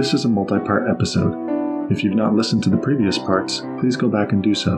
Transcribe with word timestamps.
This 0.00 0.14
is 0.14 0.24
a 0.24 0.30
multi 0.30 0.58
part 0.60 0.88
episode. 0.88 1.92
If 1.92 2.02
you've 2.02 2.14
not 2.14 2.34
listened 2.34 2.62
to 2.62 2.70
the 2.70 2.78
previous 2.78 3.18
parts, 3.18 3.60
please 3.78 3.96
go 3.96 4.08
back 4.08 4.32
and 4.32 4.42
do 4.42 4.54
so. 4.54 4.76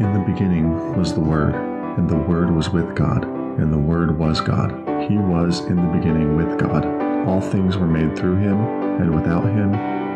In 0.00 0.10
the 0.14 0.24
beginning 0.26 0.96
was 0.96 1.12
the 1.12 1.20
Word, 1.20 1.54
and 1.98 2.08
the 2.08 2.16
Word 2.16 2.50
was 2.50 2.70
with 2.70 2.96
God, 2.96 3.24
and 3.24 3.70
the 3.70 3.78
Word 3.78 4.18
was 4.18 4.40
God. 4.40 4.70
He 5.06 5.18
was 5.18 5.60
in 5.66 5.76
the 5.76 5.98
beginning 5.98 6.34
with 6.34 6.58
God. 6.58 6.86
All 7.28 7.42
things 7.42 7.76
were 7.76 7.86
made 7.86 8.16
through 8.16 8.36
him, 8.36 8.58
and 9.02 9.14
without 9.14 9.44
him 9.44 9.72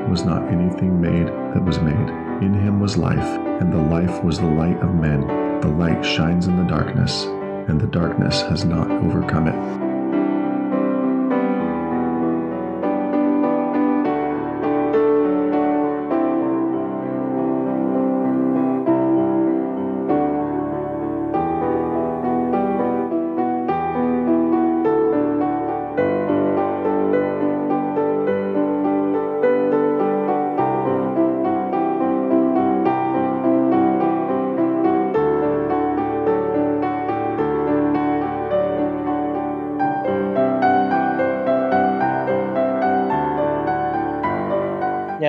was 0.08 0.24
not 0.24 0.50
anything 0.50 0.98
made 0.98 1.26
that 1.26 1.62
was 1.62 1.78
made. 1.78 2.08
In 2.42 2.54
him 2.54 2.80
was 2.80 2.96
life, 2.96 3.38
and 3.60 3.70
the 3.70 3.76
life 3.76 4.24
was 4.24 4.38
the 4.38 4.46
light 4.46 4.78
of 4.78 4.94
men. 4.94 5.60
The 5.60 5.68
light 5.68 6.02
shines 6.02 6.46
in 6.46 6.56
the 6.56 6.64
darkness, 6.64 7.26
and 7.68 7.80
the 7.80 7.86
darkness 7.86 8.42
has 8.42 8.64
not 8.64 8.90
overcome 8.90 9.48
it. 9.48 9.81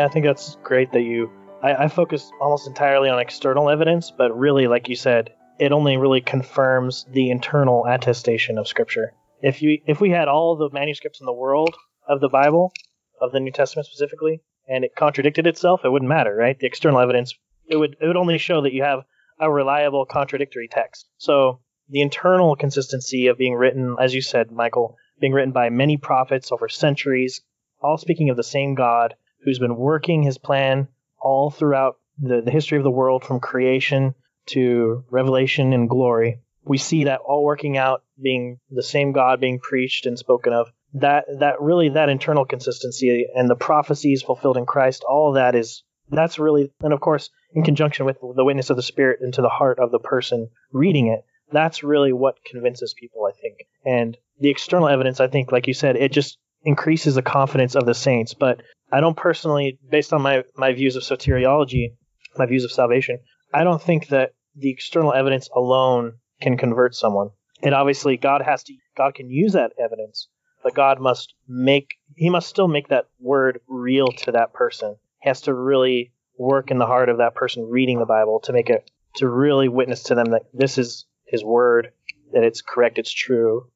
I 0.03 0.09
think 0.09 0.25
that's 0.25 0.57
great 0.63 0.91
that 0.91 1.01
you. 1.01 1.31
I, 1.61 1.85
I 1.85 1.87
focus 1.87 2.31
almost 2.41 2.67
entirely 2.67 3.09
on 3.09 3.19
external 3.19 3.69
evidence, 3.69 4.11
but 4.11 4.37
really, 4.37 4.67
like 4.67 4.89
you 4.89 4.95
said, 4.95 5.33
it 5.59 5.71
only 5.71 5.97
really 5.97 6.21
confirms 6.21 7.05
the 7.11 7.29
internal 7.29 7.85
attestation 7.85 8.57
of 8.57 8.67
Scripture. 8.67 9.13
If 9.41 9.61
you 9.61 9.79
if 9.85 10.01
we 10.01 10.09
had 10.09 10.27
all 10.27 10.55
the 10.55 10.69
manuscripts 10.71 11.19
in 11.19 11.25
the 11.25 11.33
world 11.33 11.75
of 12.07 12.19
the 12.19 12.29
Bible, 12.29 12.73
of 13.21 13.31
the 13.31 13.39
New 13.39 13.51
Testament 13.51 13.87
specifically, 13.87 14.41
and 14.67 14.83
it 14.83 14.95
contradicted 14.95 15.47
itself, 15.47 15.81
it 15.85 15.89
wouldn't 15.89 16.09
matter, 16.09 16.35
right? 16.35 16.59
The 16.59 16.67
external 16.67 16.99
evidence 16.99 17.33
it 17.67 17.77
would 17.77 17.95
it 18.01 18.07
would 18.07 18.17
only 18.17 18.37
show 18.37 18.61
that 18.61 18.73
you 18.73 18.83
have 18.83 19.03
a 19.39 19.51
reliable 19.51 20.05
contradictory 20.05 20.67
text. 20.67 21.07
So 21.17 21.61
the 21.89 22.01
internal 22.01 22.55
consistency 22.55 23.27
of 23.27 23.37
being 23.37 23.55
written, 23.55 23.95
as 23.99 24.13
you 24.13 24.21
said, 24.21 24.51
Michael, 24.51 24.97
being 25.19 25.33
written 25.33 25.53
by 25.53 25.69
many 25.69 25.97
prophets 25.97 26.51
over 26.51 26.67
centuries, 26.67 27.41
all 27.81 27.97
speaking 27.97 28.29
of 28.29 28.37
the 28.37 28.43
same 28.43 28.75
God, 28.75 29.15
who's 29.43 29.59
been 29.59 29.75
working 29.75 30.23
his 30.23 30.37
plan 30.37 30.87
all 31.19 31.49
throughout 31.49 31.97
the, 32.19 32.41
the 32.41 32.51
history 32.51 32.77
of 32.77 32.83
the 32.83 32.91
world 32.91 33.23
from 33.23 33.39
creation 33.39 34.13
to 34.47 35.03
revelation 35.09 35.73
and 35.73 35.89
glory. 35.89 36.39
We 36.65 36.77
see 36.77 37.05
that 37.05 37.21
all 37.25 37.43
working 37.43 37.77
out, 37.77 38.03
being 38.21 38.59
the 38.69 38.83
same 38.83 39.11
God 39.11 39.39
being 39.39 39.59
preached 39.59 40.05
and 40.05 40.17
spoken 40.17 40.53
of. 40.53 40.71
That 40.95 41.25
that 41.39 41.59
really 41.59 41.89
that 41.89 42.09
internal 42.09 42.45
consistency 42.45 43.27
and 43.35 43.49
the 43.49 43.55
prophecies 43.55 44.21
fulfilled 44.21 44.57
in 44.57 44.65
Christ, 44.65 45.03
all 45.07 45.33
that 45.33 45.55
is 45.55 45.83
that's 46.09 46.37
really 46.37 46.71
and 46.81 46.93
of 46.93 46.99
course 46.99 47.29
in 47.53 47.63
conjunction 47.63 48.05
with 48.05 48.19
the 48.21 48.45
witness 48.45 48.69
of 48.69 48.75
the 48.75 48.83
Spirit 48.83 49.21
into 49.21 49.41
the 49.41 49.49
heart 49.49 49.79
of 49.79 49.91
the 49.91 49.99
person 49.99 50.49
reading 50.71 51.07
it, 51.07 51.25
that's 51.51 51.83
really 51.83 52.13
what 52.13 52.43
convinces 52.45 52.93
people, 52.93 53.25
I 53.25 53.31
think. 53.31 53.67
And 53.85 54.17
the 54.39 54.49
external 54.49 54.89
evidence, 54.89 55.19
I 55.19 55.27
think, 55.27 55.51
like 55.51 55.67
you 55.67 55.73
said, 55.73 55.95
it 55.95 56.11
just 56.11 56.37
increases 56.63 57.15
the 57.15 57.21
confidence 57.21 57.75
of 57.75 57.85
the 57.85 57.93
saints. 57.93 58.33
But 58.33 58.61
I 58.91 59.01
don't 59.01 59.17
personally, 59.17 59.79
based 59.89 60.13
on 60.13 60.21
my, 60.21 60.43
my 60.55 60.73
views 60.73 60.95
of 60.95 61.03
soteriology, 61.03 61.95
my 62.37 62.45
views 62.45 62.63
of 62.63 62.71
salvation, 62.71 63.19
I 63.53 63.63
don't 63.63 63.81
think 63.81 64.07
that 64.07 64.33
the 64.55 64.69
external 64.69 65.13
evidence 65.13 65.49
alone 65.55 66.13
can 66.41 66.57
convert 66.57 66.95
someone. 66.95 67.29
And 67.61 67.73
obviously, 67.73 68.17
God 68.17 68.41
has 68.41 68.63
to, 68.63 68.73
God 68.97 69.15
can 69.15 69.29
use 69.29 69.53
that 69.53 69.71
evidence, 69.81 70.27
but 70.63 70.73
God 70.73 70.99
must 70.99 71.33
make, 71.47 71.95
He 72.15 72.29
must 72.29 72.49
still 72.49 72.67
make 72.67 72.89
that 72.89 73.07
word 73.19 73.61
real 73.67 74.07
to 74.07 74.33
that 74.33 74.53
person. 74.53 74.95
He 75.21 75.29
has 75.29 75.41
to 75.41 75.53
really 75.53 76.11
work 76.37 76.71
in 76.71 76.79
the 76.79 76.85
heart 76.85 77.09
of 77.09 77.19
that 77.19 77.35
person 77.35 77.67
reading 77.69 77.99
the 77.99 78.05
Bible 78.05 78.41
to 78.43 78.53
make 78.53 78.69
it, 78.69 78.89
to 79.15 79.27
really 79.27 79.69
witness 79.69 80.03
to 80.03 80.15
them 80.15 80.31
that 80.31 80.43
this 80.53 80.77
is 80.77 81.05
His 81.25 81.43
word, 81.43 81.91
that 82.33 82.43
it's 82.43 82.61
correct, 82.61 82.97
it's 82.97 83.13
true, 83.13 83.67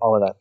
all 0.00 0.16
of 0.16 0.22
that. 0.22 0.36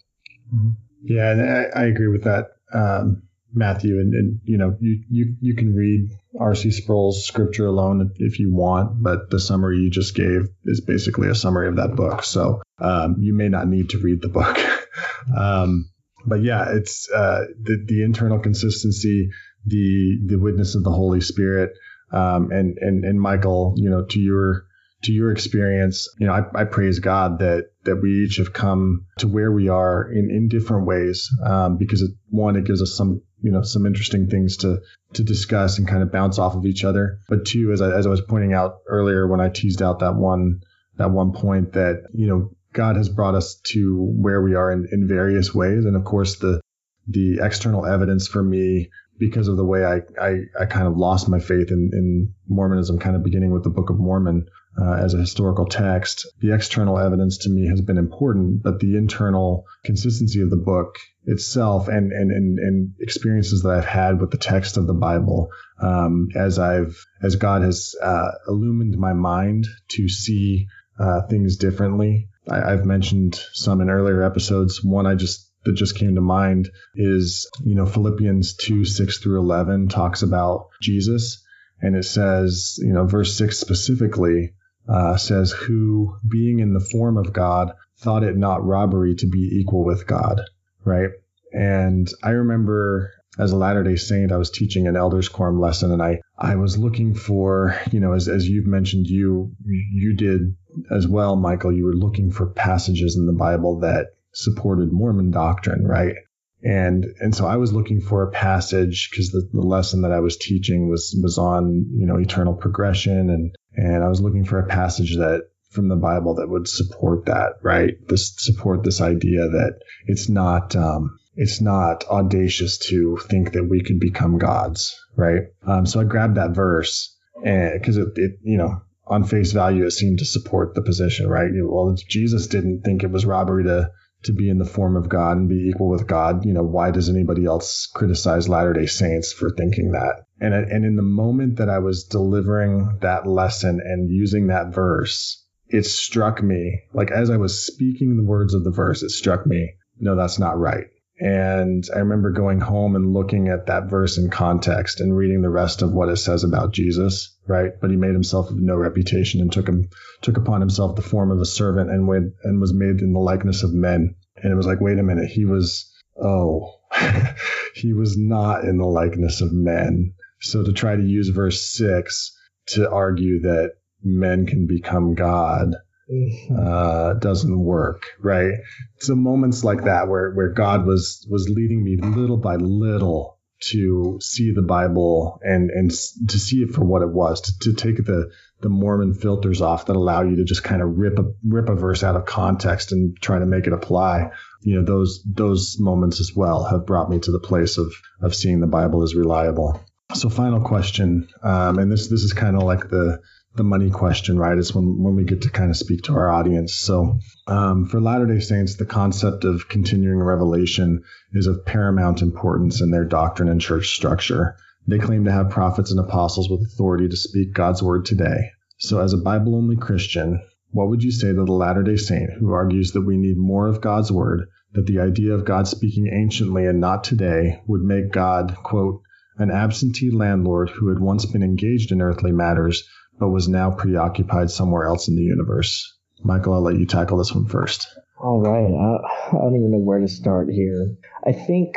Mm-hmm. 0.54 0.72
Yeah, 1.04 1.32
and 1.32 1.42
I, 1.42 1.82
I 1.82 1.86
agree 1.86 2.08
with 2.08 2.24
that. 2.24 2.52
Um, 2.74 3.24
Matthew, 3.54 4.00
and, 4.00 4.14
and 4.14 4.40
you 4.46 4.58
know, 4.58 4.78
you, 4.80 5.04
you 5.10 5.36
you 5.42 5.56
can 5.56 5.76
read 5.76 6.10
R.C. 6.40 6.72
Sproul's 6.72 7.26
scripture 7.26 7.66
alone 7.66 8.12
if, 8.18 8.40
you 8.40 8.54
want, 8.54 9.04
but 9.04 9.30
the 9.30 9.40
summary 9.40 9.80
you 9.80 9.90
just 9.90 10.16
gave 10.16 10.48
is 10.66 10.82
basically 10.82 11.28
a 11.28 11.36
summary 11.36 11.68
of 11.68 11.76
that 11.76 11.96
book. 11.96 12.24
So 12.24 12.62
um, 12.80 13.18
you 13.20 13.34
may 13.34 13.50
not 13.50 13.68
need 13.68 13.90
to 13.90 14.00
read 14.00 14.22
the 14.22 14.30
book. 14.30 14.58
um, 15.38 15.90
but 16.26 16.42
yeah, 16.44 16.70
it's 16.70 17.10
uh, 17.12 17.46
the 17.62 17.84
the 17.86 18.04
internal 18.04 18.40
consistency, 18.40 19.32
the 19.66 20.20
the 20.26 20.38
witness 20.38 20.76
of 20.76 20.84
the 20.84 20.92
Holy 20.92 21.22
Spirit, 21.22 21.74
um, 22.12 22.52
and 22.52 22.78
and 22.78 23.04
and 23.04 23.20
Michael, 23.20 23.74
you 23.76 23.90
know, 23.90 24.06
to 24.06 24.20
your 24.20 24.66
to 25.04 25.12
your 25.12 25.32
experience, 25.32 26.08
you 26.20 26.28
know, 26.28 26.34
I, 26.34 26.62
I, 26.62 26.64
praise 26.66 27.00
God 27.00 27.40
that 27.40 27.72
that 27.86 27.98
we 27.98 28.26
each 28.26 28.38
have 28.38 28.54
come 28.54 29.06
to 29.18 29.28
where 29.28 29.52
we 29.52 29.68
are 29.68 30.12
in, 30.12 30.30
in 30.30 30.48
different 30.48 30.86
ways, 30.86 31.30
um, 31.44 31.78
because 31.78 32.02
it, 32.02 32.12
one, 32.30 32.56
it 32.56 32.66
gives 32.66 32.82
us 32.82 32.96
some 32.96 33.22
you 33.42 33.52
know 33.52 33.64
some 33.64 33.86
interesting 33.86 34.30
things 34.30 34.58
to 34.58 34.80
to 35.14 35.24
discuss 35.24 35.80
and 35.80 35.88
kind 35.88 36.04
of 36.04 36.12
bounce 36.12 36.38
off 36.38 36.56
of 36.56 36.66
each 36.66 36.84
other. 36.84 37.20
But 37.28 37.46
two, 37.46 37.72
as 37.72 37.82
I, 37.82 37.92
as 37.92 38.06
I 38.06 38.10
was 38.10 38.22
pointing 38.22 38.54
out 38.54 38.76
earlier 38.88 39.28
when 39.28 39.42
I 39.42 39.50
teased 39.50 39.82
out 39.82 40.00
that 40.00 40.16
one 40.16 40.62
that 40.98 41.12
one 41.12 41.34
point 41.34 41.74
that 41.74 42.04
you 42.14 42.28
know 42.28 42.52
God 42.74 42.96
has 42.96 43.10
brought 43.10 43.36
us 43.36 43.60
to 43.72 44.14
where 44.20 44.42
we 44.42 44.56
are 44.56 44.72
in, 44.72 44.88
in 44.92 45.08
various 45.08 45.54
ways, 45.54 45.86
and 45.86 45.96
of 45.96 46.04
course 46.04 46.38
the 46.38 46.62
the 47.08 47.40
external 47.42 47.86
evidence 47.86 48.28
for 48.28 48.44
me 48.44 48.90
because 49.18 49.48
of 49.48 49.56
the 49.56 49.66
way 49.66 49.86
I, 49.86 50.02
I, 50.20 50.40
I 50.60 50.66
kind 50.66 50.88
of 50.88 50.98
lost 50.98 51.30
my 51.30 51.40
faith 51.40 51.70
in, 51.70 51.92
in 51.94 52.34
Mormonism, 52.48 52.98
kind 52.98 53.16
of 53.16 53.24
beginning 53.24 53.52
with 53.52 53.64
the 53.64 53.70
Book 53.70 53.92
of 53.92 54.00
Mormon 54.00 54.48
uh, 54.80 54.94
as 54.94 55.14
a 55.14 55.20
historical 55.20 55.66
text. 55.66 56.28
The 56.40 56.54
external 56.54 56.98
evidence 56.98 57.40
to 57.40 57.50
me 57.50 57.68
has 57.68 57.82
been 57.82 57.98
important, 57.98 58.64
but 58.64 58.80
the 58.80 58.98
internal 58.98 59.66
consistency 59.84 60.42
of 60.42 60.50
the 60.50 60.58
book 60.58 60.98
itself 61.26 61.88
and, 61.88 62.12
and, 62.12 62.32
and, 62.32 62.60
and 62.60 62.94
experiences 63.00 63.64
that 63.64 63.72
I've 63.72 63.86
had 63.86 64.20
with 64.20 64.32
the 64.32 64.38
text 64.38 64.78
of 64.78 64.88
the 64.88 64.94
Bible, 64.94 65.50
um, 65.82 66.30
as 66.36 66.58
I've, 66.58 67.06
as 67.22 67.36
God 67.36 67.64
has 67.64 67.96
uh, 68.02 68.32
illumined 68.48 68.98
my 68.98 69.14
mind 69.14 69.68
to 69.90 70.08
see 70.08 70.68
uh, 71.00 71.22
things 71.24 71.58
differently. 71.58 72.30
I, 72.50 72.74
I've 72.74 72.86
mentioned 72.86 73.40
some 73.54 73.82
in 73.82 73.90
earlier 73.90 74.24
episodes. 74.24 74.84
One 74.84 75.06
I 75.06 75.16
just 75.16 75.52
that 75.64 75.74
just 75.74 75.96
came 75.96 76.16
to 76.16 76.22
mind 76.22 76.72
is, 76.96 77.48
you 77.64 77.76
know, 77.76 77.86
Philippians 77.86 78.56
2, 78.56 78.84
6 78.84 79.20
through 79.20 79.40
11 79.40 79.90
talks 79.90 80.24
about 80.24 80.70
Jesus. 80.82 81.44
And 81.82 81.96
it 81.96 82.06
says, 82.06 82.80
you 82.82 82.94
know, 82.94 83.06
verse 83.06 83.38
6 83.38 83.60
specifically 83.60 84.54
uh, 84.88 85.18
says, 85.18 85.52
who 85.52 86.18
being 86.28 86.60
in 86.60 86.74
the 86.74 86.80
form 86.80 87.18
of 87.18 87.34
God 87.34 87.74
thought 88.00 88.24
it 88.24 88.38
not 88.38 88.66
robbery 88.66 89.16
to 89.16 89.28
be 89.28 89.60
equal 89.60 89.84
with 89.84 90.08
God, 90.08 90.42
right? 90.84 91.10
And 91.54 92.08
I 92.24 92.32
remember 92.32 93.14
as 93.40 93.52
a 93.52 93.58
Latter 93.58 93.84
day 93.84 93.96
Saint, 93.96 94.32
I 94.32 94.38
was 94.38 94.52
teaching 94.52 94.88
an 94.88 94.98
elders 94.98 95.30
quorum 95.30 95.60
lesson 95.60 95.92
and 95.92 96.02
I, 96.02 96.22
I 96.38 96.56
was 96.56 96.78
looking 96.78 97.14
for, 97.14 97.80
you 97.92 98.00
know, 98.00 98.14
as, 98.14 98.28
as 98.28 98.48
you've 98.48 98.68
mentioned, 98.68 99.08
you, 99.08 99.52
you 99.66 100.16
did 100.16 100.56
as 100.90 101.08
well, 101.08 101.36
Michael, 101.36 101.72
you 101.72 101.86
were 101.86 101.94
looking 101.94 102.32
for 102.32 102.48
passages 102.48 103.16
in 103.16 103.28
the 103.28 103.34
Bible 103.34 103.80
that 103.80 104.08
supported 104.34 104.92
Mormon 104.92 105.32
doctrine, 105.32 105.86
right? 105.86 106.16
And 106.64 107.06
and 107.20 107.36
so 107.36 107.48
I 107.48 107.58
was 107.58 107.74
looking 107.74 108.02
for 108.02 108.22
a 108.22 108.32
passage 108.32 109.10
because 109.10 109.32
the, 109.32 109.50
the 109.52 109.62
lesson 109.62 110.04
that 110.04 110.12
I 110.12 110.20
was 110.20 110.38
teaching 110.38 110.90
was 110.90 111.18
was 111.22 111.40
on 111.40 111.88
you 111.92 112.06
know 112.06 112.20
eternal 112.20 112.54
progression 112.54 113.32
and 113.32 113.56
and 113.76 114.04
I 114.04 114.08
was 114.08 114.22
looking 114.22 114.46
for 114.46 114.60
a 114.60 114.68
passage 114.68 115.18
that 115.18 115.50
from 115.70 115.88
the 115.88 115.96
Bible 115.96 116.36
that 116.36 116.50
would 116.50 116.68
support 116.68 117.26
that, 117.26 117.54
right? 117.62 117.96
This 118.08 118.34
support 118.38 118.84
this 118.84 119.02
idea 119.02 119.48
that 119.48 119.80
it's 120.06 120.28
not 120.30 120.76
um, 120.76 121.18
it's 121.36 121.62
not 121.62 122.04
audacious 122.10 122.78
to 122.90 123.18
think 123.18 123.54
that 123.54 123.64
we 123.64 123.82
could 123.82 124.00
become 124.00 124.38
gods, 124.38 125.00
right? 125.16 125.44
Um, 125.66 125.86
so 125.86 126.02
I 126.02 126.04
grabbed 126.04 126.36
that 126.36 126.52
verse 126.52 127.16
and 127.44 127.80
because 127.80 127.98
it, 127.98 128.10
it 128.16 128.40
you 128.44 128.58
know 128.58 128.82
on 129.08 129.24
face 129.24 129.52
value 129.52 129.86
it 129.86 129.92
seemed 129.92 130.20
to 130.20 130.26
support 130.26 130.76
the 130.76 130.82
position, 130.82 131.28
right? 131.28 131.50
Well, 131.54 131.96
Jesus 132.08 132.48
didn't 132.48 132.82
think 132.82 133.04
it 133.04 133.12
was 133.12 133.26
robbery 133.26 133.64
to 133.64 133.92
to 134.24 134.34
be 134.34 134.50
in 134.50 134.58
the 134.58 134.66
form 134.66 134.96
of 134.96 135.10
God 135.10 135.38
and 135.38 135.50
be 135.50 135.70
equal 135.70 135.90
with 135.90 136.08
God, 136.08 136.46
you 136.46 136.54
know, 136.54 136.64
why 136.64 136.92
does 136.92 137.10
anybody 137.10 137.46
else 137.46 137.88
criticize 137.94 138.48
Latter 138.48 138.74
day 138.74 138.86
Saints 138.86 139.34
for 139.34 139.50
thinking 139.50 139.92
that? 139.92 140.26
And, 140.40 140.54
and 140.54 140.86
in 140.86 140.96
the 140.96 141.02
moment 141.02 141.58
that 141.58 141.70
I 141.70 141.80
was 141.80 142.06
delivering 142.06 143.00
that 143.02 143.28
lesson 143.28 143.82
and 143.84 144.10
using 144.10 144.48
that 144.48 144.74
verse, 144.74 145.44
it 145.68 145.86
struck 145.86 146.44
me, 146.44 146.82
like 146.94 147.12
as 147.12 147.30
I 147.30 147.38
was 147.38 147.66
speaking 147.66 148.18
the 148.18 148.24
words 148.24 148.54
of 148.54 148.64
the 148.64 148.72
verse, 148.72 149.04
it 149.04 149.10
struck 149.10 149.46
me, 149.46 149.74
no, 150.00 150.16
that's 150.16 150.40
not 150.40 150.60
right. 150.60 150.86
And 151.20 151.84
I 151.96 152.00
remember 152.00 152.32
going 152.32 152.60
home 152.60 152.96
and 152.96 153.14
looking 153.14 153.48
at 153.48 153.68
that 153.68 153.90
verse 153.90 154.18
in 154.18 154.32
context 154.32 155.00
and 155.00 155.16
reading 155.16 155.42
the 155.42 155.50
rest 155.50 155.84
of 155.84 155.94
what 155.94 156.10
it 156.10 156.18
says 156.18 156.44
about 156.44 156.74
Jesus, 156.74 157.31
right? 157.48 157.72
But 157.80 157.90
he 157.90 157.96
made 157.96 158.14
himself 158.14 158.50
of 158.50 158.58
no 158.60 158.76
reputation 158.76 159.42
and 159.42 159.52
took 159.52 159.68
him 159.68 159.90
took 160.22 160.38
upon 160.38 160.62
himself 160.62 160.96
the 160.96 161.02
form 161.02 161.32
of 161.32 161.40
a 161.40 161.46
servant 161.46 161.90
and 161.90 162.08
went 162.08 162.34
and 162.44 162.62
was 162.62 162.74
made 162.74 163.02
in 163.02 163.14
the 163.14 163.20
likeness 163.20 163.64
of 163.64 163.74
men. 163.74 164.16
And 164.38 164.52
it 164.52 164.56
was 164.56 164.68
like, 164.68 164.82
wait 164.82 165.00
a 165.00 165.04
minute, 165.04 165.30
he 165.30 165.46
was 165.46 165.92
oh, 166.22 166.80
he 167.76 167.94
was 167.94 168.18
not 168.18 168.64
in 168.64 168.78
the 168.78 168.86
likeness 168.86 169.42
of 169.42 169.52
men. 169.52 170.14
So 170.42 170.64
to 170.64 170.74
try 170.74 170.96
to 170.96 171.04
use 171.04 171.30
verse 171.30 171.62
six 171.62 172.36
to 172.68 172.90
argue 172.90 173.42
that 173.42 173.74
men 174.04 174.46
can 174.46 174.68
become 174.68 175.16
God 175.16 175.76
Mm-hmm. 176.12 176.56
uh, 176.60 177.14
doesn't 177.14 177.58
work, 177.58 178.04
right? 178.20 178.56
So 179.00 179.16
moments 179.16 179.64
like 179.64 179.86
that 179.86 180.10
where 180.10 180.32
where 180.32 180.50
God 180.50 180.86
was 180.86 181.26
was 181.30 181.48
leading 181.48 181.86
me 181.86 181.96
little 181.96 182.36
by 182.36 182.58
little 182.58 183.38
to 183.62 184.18
see 184.22 184.52
the 184.52 184.62
Bible 184.62 185.40
and 185.44 185.70
and 185.70 185.92
to 185.92 186.40
see 186.40 186.58
it 186.58 186.74
for 186.74 186.84
what 186.84 187.02
it 187.02 187.10
was, 187.10 187.42
to, 187.42 187.60
to 187.60 187.74
take 187.74 187.98
the 187.98 188.32
the 188.62 188.70
Mormon 188.70 189.14
filters 189.14 189.62
off 189.62 189.88
that 189.88 189.96
allow 189.96 190.22
you 190.22 190.36
to 190.38 190.44
just 190.44 190.64
kind 190.64 190.82
of 190.82 190.98
rip 190.98 191.18
a 191.20 191.32
rip 191.48 191.70
a 191.70 191.76
verse 191.76 192.04
out 192.04 192.16
of 192.16 192.26
context 192.26 192.92
and 192.92 193.20
try 193.20 193.40
to 193.40 193.46
make 193.46 193.68
it 193.68 193.74
apply. 193.74 194.32
You 194.62 194.80
know, 194.80 194.86
those 194.86 195.24
those 195.26 195.78
moments 195.80 196.20
as 196.20 196.34
well 196.36 196.64
have 196.66 196.86
brought 196.86 197.10
me 197.10 197.20
to 197.20 197.32
the 197.32 197.40
place 197.40 197.78
of 197.78 197.94
of 198.22 198.36
seeing 198.36 198.60
the 198.60 198.68
Bible 198.68 199.04
as 199.04 199.16
reliable. 199.16 199.84
So, 200.14 200.30
final 200.30 200.62
question, 200.62 201.30
um, 201.42 201.80
and 201.80 201.92
this 201.92 202.08
this 202.08 202.24
is 202.24 202.34
kind 202.34 202.56
of 202.56 202.64
like 202.64 202.90
the 202.90 203.22
the 203.56 203.64
money 203.64 203.90
question, 203.90 204.40
right? 204.40 204.58
Is 204.58 204.74
when 204.74 205.04
when 205.04 205.16
we 205.16 205.26
get 205.26 205.42
to 205.42 205.50
kind 205.50 205.70
of 205.70 205.78
speak 205.78 206.04
to 206.04 206.14
our 206.14 206.32
audience. 206.32 206.74
So, 206.74 207.20
um, 207.48 207.86
for 207.86 208.00
Latter 208.00 208.26
Day 208.26 208.40
Saints, 208.40 208.76
the 208.76 208.86
concept 208.86 209.44
of 209.44 209.68
continuing 209.68 210.20
revelation 210.20 211.04
is 211.34 211.48
of 211.48 211.66
paramount 211.66 212.22
importance 212.22 212.82
in 212.82 212.92
their 212.92 213.04
doctrine 213.04 213.50
and 213.50 213.60
church 213.60 213.90
structure. 213.90 214.56
They 214.88 215.00
claim 215.00 215.26
to 215.26 215.32
have 215.32 215.50
prophets 215.50 215.92
and 215.92 216.00
apostles 216.00 216.50
with 216.50 216.62
authority 216.62 217.10
to 217.10 217.18
speak 217.18 217.54
God's 217.54 217.84
word 217.84 218.06
today. 218.06 218.52
So, 218.78 219.02
as 219.02 219.14
a 219.14 219.18
Bible 219.18 219.56
only 219.56 219.76
Christian, 219.76 220.42
what 220.72 220.88
would 220.88 221.04
you 221.04 221.12
say 221.12 221.28
to 221.28 221.46
the 221.46 221.52
Latter 221.52 221.84
day 221.84 221.98
Saint 221.98 222.32
who 222.40 222.52
argues 222.52 222.94
that 222.94 223.02
we 223.02 223.18
need 223.18 223.38
more 223.38 223.68
of 223.68 223.82
God's 223.82 224.12
word, 224.12 224.48
that 224.74 224.86
the 224.86 225.02
idea 225.02 225.34
of 225.34 225.44
God 225.44 225.68
speaking 225.68 226.08
anciently 226.08 226.66
and 226.66 226.80
not 226.80 227.04
today 227.04 227.62
would 227.68 227.82
make 227.82 228.14
God, 228.14 228.56
quote, 228.64 229.02
an 229.38 229.52
absentee 229.52 230.12
landlord 230.12 230.70
who 230.70 230.88
had 230.88 231.00
once 231.00 231.26
been 231.26 231.44
engaged 231.44 231.92
in 231.92 232.02
earthly 232.02 232.32
matters 232.32 232.88
but 233.22 233.30
was 233.30 233.48
now 233.48 233.70
preoccupied 233.70 234.50
somewhere 234.50 234.88
else 234.88 235.08
in 235.08 235.16
the 235.16 235.22
universe. 235.22 235.96
Michael, 236.24 236.56
I'll 236.56 236.64
let 236.64 236.80
you 236.80 236.88
tackle 236.88 237.20
this 237.20 237.34
one 237.34 237.46
first. 237.46 237.88
All 238.18 238.42
right. 238.42 238.66
I, 238.66 239.38
I 239.38 239.40
don't 239.40 239.56
even 239.56 239.72
know 239.72 239.78
where 239.78 240.00
to 240.00 240.08
start 240.08 240.50
here. 240.50 240.98
I 241.24 241.32
think 241.32 241.76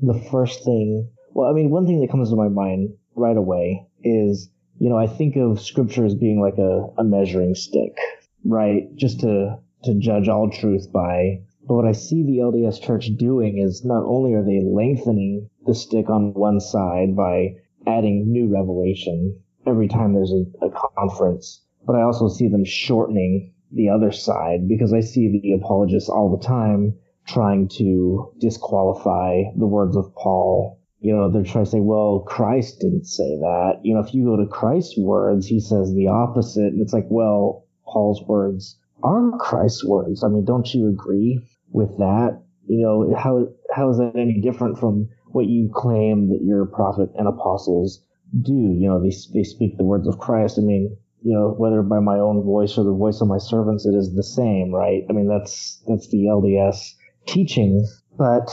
the 0.00 0.18
first 0.30 0.64
thing, 0.64 1.10
well, 1.34 1.50
I 1.50 1.52
mean, 1.52 1.68
one 1.68 1.86
thing 1.86 2.00
that 2.00 2.10
comes 2.10 2.30
to 2.30 2.36
my 2.36 2.48
mind 2.48 2.94
right 3.14 3.36
away 3.36 3.86
is, 4.02 4.48
you 4.78 4.88
know, 4.88 4.96
I 4.96 5.06
think 5.06 5.36
of 5.36 5.60
scripture 5.60 6.06
as 6.06 6.14
being 6.14 6.40
like 6.40 6.56
a, 6.56 6.86
a 6.98 7.04
measuring 7.04 7.54
stick, 7.54 7.98
right? 8.46 8.84
Just 8.96 9.20
to, 9.20 9.58
to 9.84 9.98
judge 9.98 10.28
all 10.28 10.48
truth 10.48 10.90
by. 10.90 11.42
But 11.68 11.74
what 11.74 11.86
I 11.86 11.92
see 11.92 12.22
the 12.22 12.38
LDS 12.38 12.80
church 12.80 13.10
doing 13.18 13.58
is 13.58 13.84
not 13.84 14.04
only 14.06 14.32
are 14.32 14.44
they 14.44 14.62
lengthening 14.64 15.50
the 15.66 15.74
stick 15.74 16.08
on 16.08 16.32
one 16.32 16.58
side 16.58 17.14
by 17.14 17.56
adding 17.86 18.32
new 18.32 18.50
revelation, 18.50 19.42
every 19.66 19.88
time 19.88 20.12
there's 20.12 20.32
a, 20.32 20.66
a 20.66 20.70
conference, 20.96 21.62
but 21.86 21.96
I 21.96 22.02
also 22.02 22.28
see 22.28 22.48
them 22.48 22.64
shortening 22.64 23.52
the 23.72 23.88
other 23.88 24.12
side 24.12 24.68
because 24.68 24.92
I 24.92 25.00
see 25.00 25.40
the 25.42 25.52
apologists 25.52 26.08
all 26.08 26.36
the 26.36 26.44
time 26.44 26.94
trying 27.26 27.68
to 27.68 28.32
disqualify 28.38 29.42
the 29.56 29.66
words 29.66 29.96
of 29.96 30.14
Paul. 30.14 30.80
You 31.00 31.14
know, 31.14 31.30
they're 31.30 31.44
trying 31.44 31.64
to 31.64 31.70
say, 31.70 31.80
well, 31.80 32.20
Christ 32.26 32.80
didn't 32.80 33.04
say 33.04 33.36
that. 33.36 33.80
You 33.82 33.94
know, 33.94 34.00
if 34.00 34.14
you 34.14 34.24
go 34.24 34.36
to 34.36 34.46
Christ's 34.48 34.96
words, 34.96 35.46
he 35.46 35.60
says 35.60 35.92
the 35.92 36.08
opposite. 36.08 36.72
And 36.72 36.80
it's 36.80 36.92
like, 36.92 37.06
well, 37.08 37.66
Paul's 37.86 38.22
words 38.26 38.78
are 39.02 39.32
Christ's 39.38 39.84
words. 39.84 40.24
I 40.24 40.28
mean, 40.28 40.44
don't 40.44 40.72
you 40.72 40.88
agree 40.88 41.40
with 41.70 41.96
that? 41.98 42.42
You 42.66 42.80
know, 42.82 43.14
how, 43.16 43.46
how 43.72 43.90
is 43.90 43.98
that 43.98 44.16
any 44.16 44.40
different 44.40 44.78
from 44.78 45.08
what 45.26 45.46
you 45.46 45.70
claim 45.72 46.30
that 46.30 46.42
your 46.42 46.66
prophet 46.66 47.10
and 47.16 47.28
apostles 47.28 48.00
do. 48.42 48.52
You 48.52 48.88
know, 48.88 49.02
they, 49.02 49.14
they 49.34 49.44
speak 49.44 49.76
the 49.76 49.84
words 49.84 50.06
of 50.08 50.18
Christ. 50.18 50.58
I 50.58 50.62
mean, 50.62 50.96
you 51.22 51.34
know, 51.34 51.54
whether 51.56 51.82
by 51.82 52.00
my 52.00 52.18
own 52.18 52.42
voice 52.44 52.78
or 52.78 52.84
the 52.84 52.92
voice 52.92 53.20
of 53.20 53.28
my 53.28 53.38
servants, 53.38 53.86
it 53.86 53.94
is 53.94 54.14
the 54.14 54.22
same, 54.22 54.72
right? 54.72 55.02
I 55.08 55.12
mean, 55.12 55.28
that's, 55.28 55.82
that's 55.88 56.08
the 56.08 56.26
LDS 56.30 56.92
teaching. 57.26 57.86
But, 58.16 58.48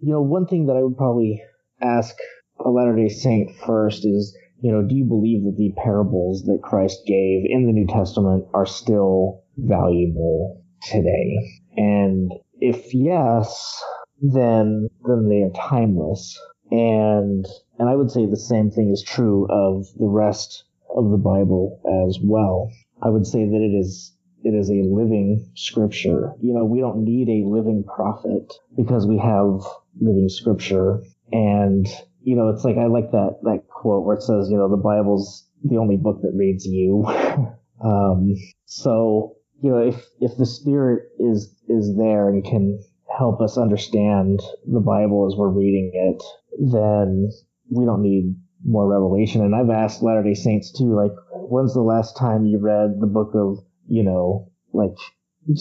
you 0.00 0.12
know, 0.12 0.22
one 0.22 0.46
thing 0.46 0.66
that 0.66 0.76
I 0.76 0.82
would 0.82 0.96
probably 0.96 1.42
ask 1.80 2.16
a 2.64 2.70
Latter 2.70 2.96
day 2.96 3.08
Saint 3.08 3.54
first 3.64 4.04
is, 4.04 4.36
you 4.60 4.72
know, 4.72 4.82
do 4.82 4.94
you 4.94 5.04
believe 5.04 5.44
that 5.44 5.56
the 5.56 5.72
parables 5.76 6.42
that 6.46 6.60
Christ 6.62 7.02
gave 7.06 7.44
in 7.46 7.66
the 7.66 7.72
New 7.72 7.86
Testament 7.86 8.46
are 8.52 8.66
still 8.66 9.44
valuable 9.56 10.64
today? 10.90 11.36
And 11.76 12.32
if 12.58 12.92
yes, 12.92 13.80
then, 14.20 14.88
then 15.06 15.28
they 15.28 15.42
are 15.42 15.68
timeless. 15.68 16.36
And 16.70 17.46
and 17.78 17.88
I 17.88 17.96
would 17.96 18.10
say 18.10 18.26
the 18.26 18.36
same 18.36 18.70
thing 18.70 18.90
is 18.90 19.02
true 19.02 19.46
of 19.50 19.86
the 19.98 20.08
rest 20.08 20.64
of 20.94 21.10
the 21.10 21.16
Bible 21.16 21.80
as 22.06 22.18
well. 22.22 22.70
I 23.02 23.08
would 23.08 23.26
say 23.26 23.44
that 23.44 23.60
it 23.60 23.74
is 23.74 24.12
it 24.44 24.54
is 24.54 24.70
a 24.70 24.82
living 24.82 25.50
scripture. 25.54 26.32
You 26.40 26.54
know, 26.54 26.64
we 26.64 26.80
don't 26.80 27.04
need 27.04 27.28
a 27.28 27.48
living 27.48 27.84
prophet 27.84 28.52
because 28.76 29.06
we 29.06 29.18
have 29.18 29.62
living 30.00 30.28
scripture. 30.28 31.02
And, 31.32 31.86
you 32.22 32.36
know, 32.36 32.48
it's 32.48 32.64
like 32.64 32.76
I 32.76 32.86
like 32.86 33.10
that 33.12 33.38
that 33.42 33.68
quote 33.68 34.04
where 34.04 34.16
it 34.16 34.22
says, 34.22 34.48
you 34.50 34.56
know, 34.56 34.68
the 34.68 34.76
Bible's 34.76 35.46
the 35.64 35.78
only 35.78 35.96
book 35.96 36.22
that 36.22 36.32
reads 36.34 36.66
you. 36.66 37.04
um, 37.84 38.34
so, 38.64 39.36
you 39.60 39.70
know, 39.70 39.78
if 39.78 40.06
if 40.20 40.36
the 40.36 40.46
spirit 40.46 41.10
is 41.18 41.54
is 41.68 41.96
there 41.96 42.28
and 42.28 42.44
can 42.44 42.80
help 43.16 43.40
us 43.40 43.56
understand 43.56 44.40
the 44.66 44.80
Bible 44.80 45.28
as 45.30 45.36
we're 45.36 45.48
reading 45.48 45.90
it, 45.94 46.22
then 46.72 47.30
we 47.70 47.84
don't 47.84 48.02
need 48.02 48.36
more 48.64 48.88
revelation. 48.88 49.42
And 49.42 49.54
I've 49.54 49.70
asked 49.70 50.02
Latter 50.02 50.22
day 50.22 50.34
Saints 50.34 50.72
too, 50.72 50.94
like, 50.94 51.12
when's 51.32 51.74
the 51.74 51.82
last 51.82 52.16
time 52.16 52.44
you 52.44 52.58
read 52.58 53.00
the 53.00 53.06
book 53.06 53.32
of, 53.34 53.58
you 53.86 54.02
know, 54.02 54.50
like, 54.72 54.96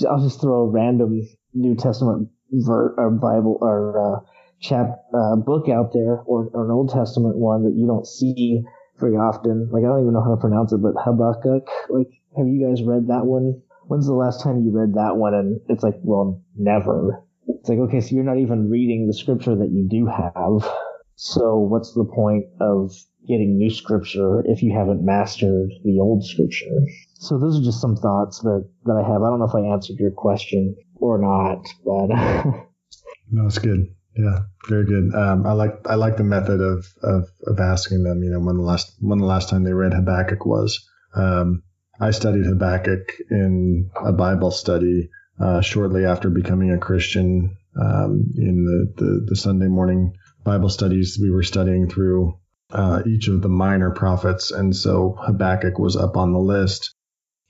I'll 0.10 0.24
just 0.24 0.42
throw 0.42 0.62
a 0.63 0.70
random 0.70 1.22
New 1.54 1.75
Testament 1.75 2.30
ver- 2.51 2.96
or 2.98 3.12
Bible 3.12 3.58
or 3.62 3.98
uh, 3.98 4.20
chap 4.60 5.00
uh, 5.13 5.36
book 5.36 5.70
out 5.70 5.94
there, 5.94 6.20
or, 6.25 6.50
or, 6.54 6.66
an 6.66 6.72
Old 6.72 6.89
Testament 6.89 7.38
one 7.38 7.63
that 7.63 7.75
you 7.75 7.88
don't 7.88 8.08
see 8.08 8.63
very 9.00 9.16
often. 9.16 9.70
Like, 9.72 9.84
I 9.84 9.88
don't 9.88 10.01
even 10.01 10.13
know 10.13 10.24
how 10.24 10.36
to 10.36 10.42
pronounce 10.42 10.74
it, 10.74 10.82
but 10.82 11.00
Habakkuk. 11.00 11.68
Like, 11.89 12.10
have 12.38 12.48
you 12.48 12.68
guys 12.68 12.84
read 12.84 13.08
that 13.08 13.25
one? 13.25 13.62
When's 13.86 14.08
the 14.08 14.13
last 14.13 14.44
time 14.44 14.66
you 14.66 14.72
read 14.72 14.96
that 14.96 15.16
one? 15.16 15.34
And 15.34 15.62
it's 15.70 15.84
like, 15.84 15.96
well, 16.01 16.44
never. 16.58 17.24
It's 17.48 17.70
like, 17.70 17.80
okay, 17.80 18.01
so 18.01 18.16
you're 18.16 18.24
not 18.24 18.39
even 18.39 18.70
reading 18.70 19.08
the 19.08 19.13
scripture 19.13 19.56
that 19.56 19.72
you 19.72 19.88
do 19.89 20.06
have. 20.06 20.70
So 21.16 21.58
what's 21.58 21.94
the 21.94 22.06
point 22.06 22.46
of 22.62 22.92
getting 23.27 23.58
new 23.58 23.70
scripture 23.70 24.44
if 24.46 24.62
you 24.62 24.72
haven't 24.77 25.04
mastered 25.04 25.72
the 25.84 26.00
old 26.00 26.24
scripture? 26.24 26.80
So 27.16 27.39
those 27.39 27.60
are 27.60 27.63
just 27.63 27.82
some 27.82 27.96
thoughts 27.96 28.39
that, 28.42 28.70
that 28.86 29.04
I 29.04 29.08
have. 29.08 29.24
I 29.24 29.30
don't 29.30 29.39
know 29.39 29.46
if 29.46 29.56
I 29.56 29.74
answered 29.74 29.98
your 29.98 30.12
question 30.12 30.75
or 30.96 31.18
not, 31.18 31.66
but 31.84 32.08
no, 33.32 33.46
it's 33.48 33.58
good. 33.58 33.88
Yeah, 34.16 34.39
very 34.68 34.86
good. 34.86 35.13
Um, 35.13 35.46
I 35.46 35.54
like 35.54 35.74
I 35.86 35.96
like 35.96 36.18
the 36.18 36.24
method 36.24 36.60
of, 36.60 36.88
of 37.04 37.30
of 37.46 37.60
asking 37.60 38.04
them. 38.04 38.24
You 38.24 38.32
know, 38.32 38.39
when 38.39 38.58
the 38.58 38.63
last 38.63 38.96
when 39.00 39.20
the 39.20 39.25
last 39.25 39.50
time 39.50 39.63
they 39.63 39.74
read 39.74 39.94
Habakkuk 39.94 40.46
was. 40.46 40.88
Um, 41.16 41.63
I 42.00 42.12
studied 42.12 42.46
Habakkuk 42.46 43.12
in 43.32 43.89
a 44.06 44.12
Bible 44.13 44.51
study 44.51 45.10
uh, 45.39 45.62
shortly 45.62 46.06
after 46.06 46.29
becoming 46.29 46.72
a 46.72 46.77
Christian 46.77 47.58
um, 47.79 48.34
in 48.36 48.65
the, 48.65 49.03
the, 49.03 49.25
the 49.29 49.36
Sunday 49.36 49.67
morning 49.67 50.13
Bible 50.44 50.70
studies, 50.70 51.20
we 51.22 51.29
were 51.29 51.44
studying 51.44 51.89
through 51.89 52.39
uh, 52.72 53.01
each 53.06 53.27
of 53.27 53.41
the 53.41 53.50
minor 53.50 53.91
prophets, 53.91 54.51
and 54.51 54.75
so 54.75 55.15
Habakkuk 55.20 55.77
was 55.79 55.96
up 55.96 56.17
on 56.17 56.34
the 56.34 56.39
list. 56.39 56.96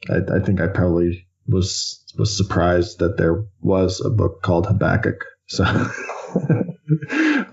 I, 0.10 0.17
I, 0.36 0.39
think 0.39 0.62
I 0.62 0.67
probably 0.67 1.27
was 1.48 2.03
was 2.17 2.36
surprised 2.36 3.00
that 3.00 3.17
there 3.17 3.46
was 3.62 4.01
a 4.01 4.10
book 4.10 4.41
called 4.41 4.67
Habakkuk. 4.67 5.24
So, 5.48 5.63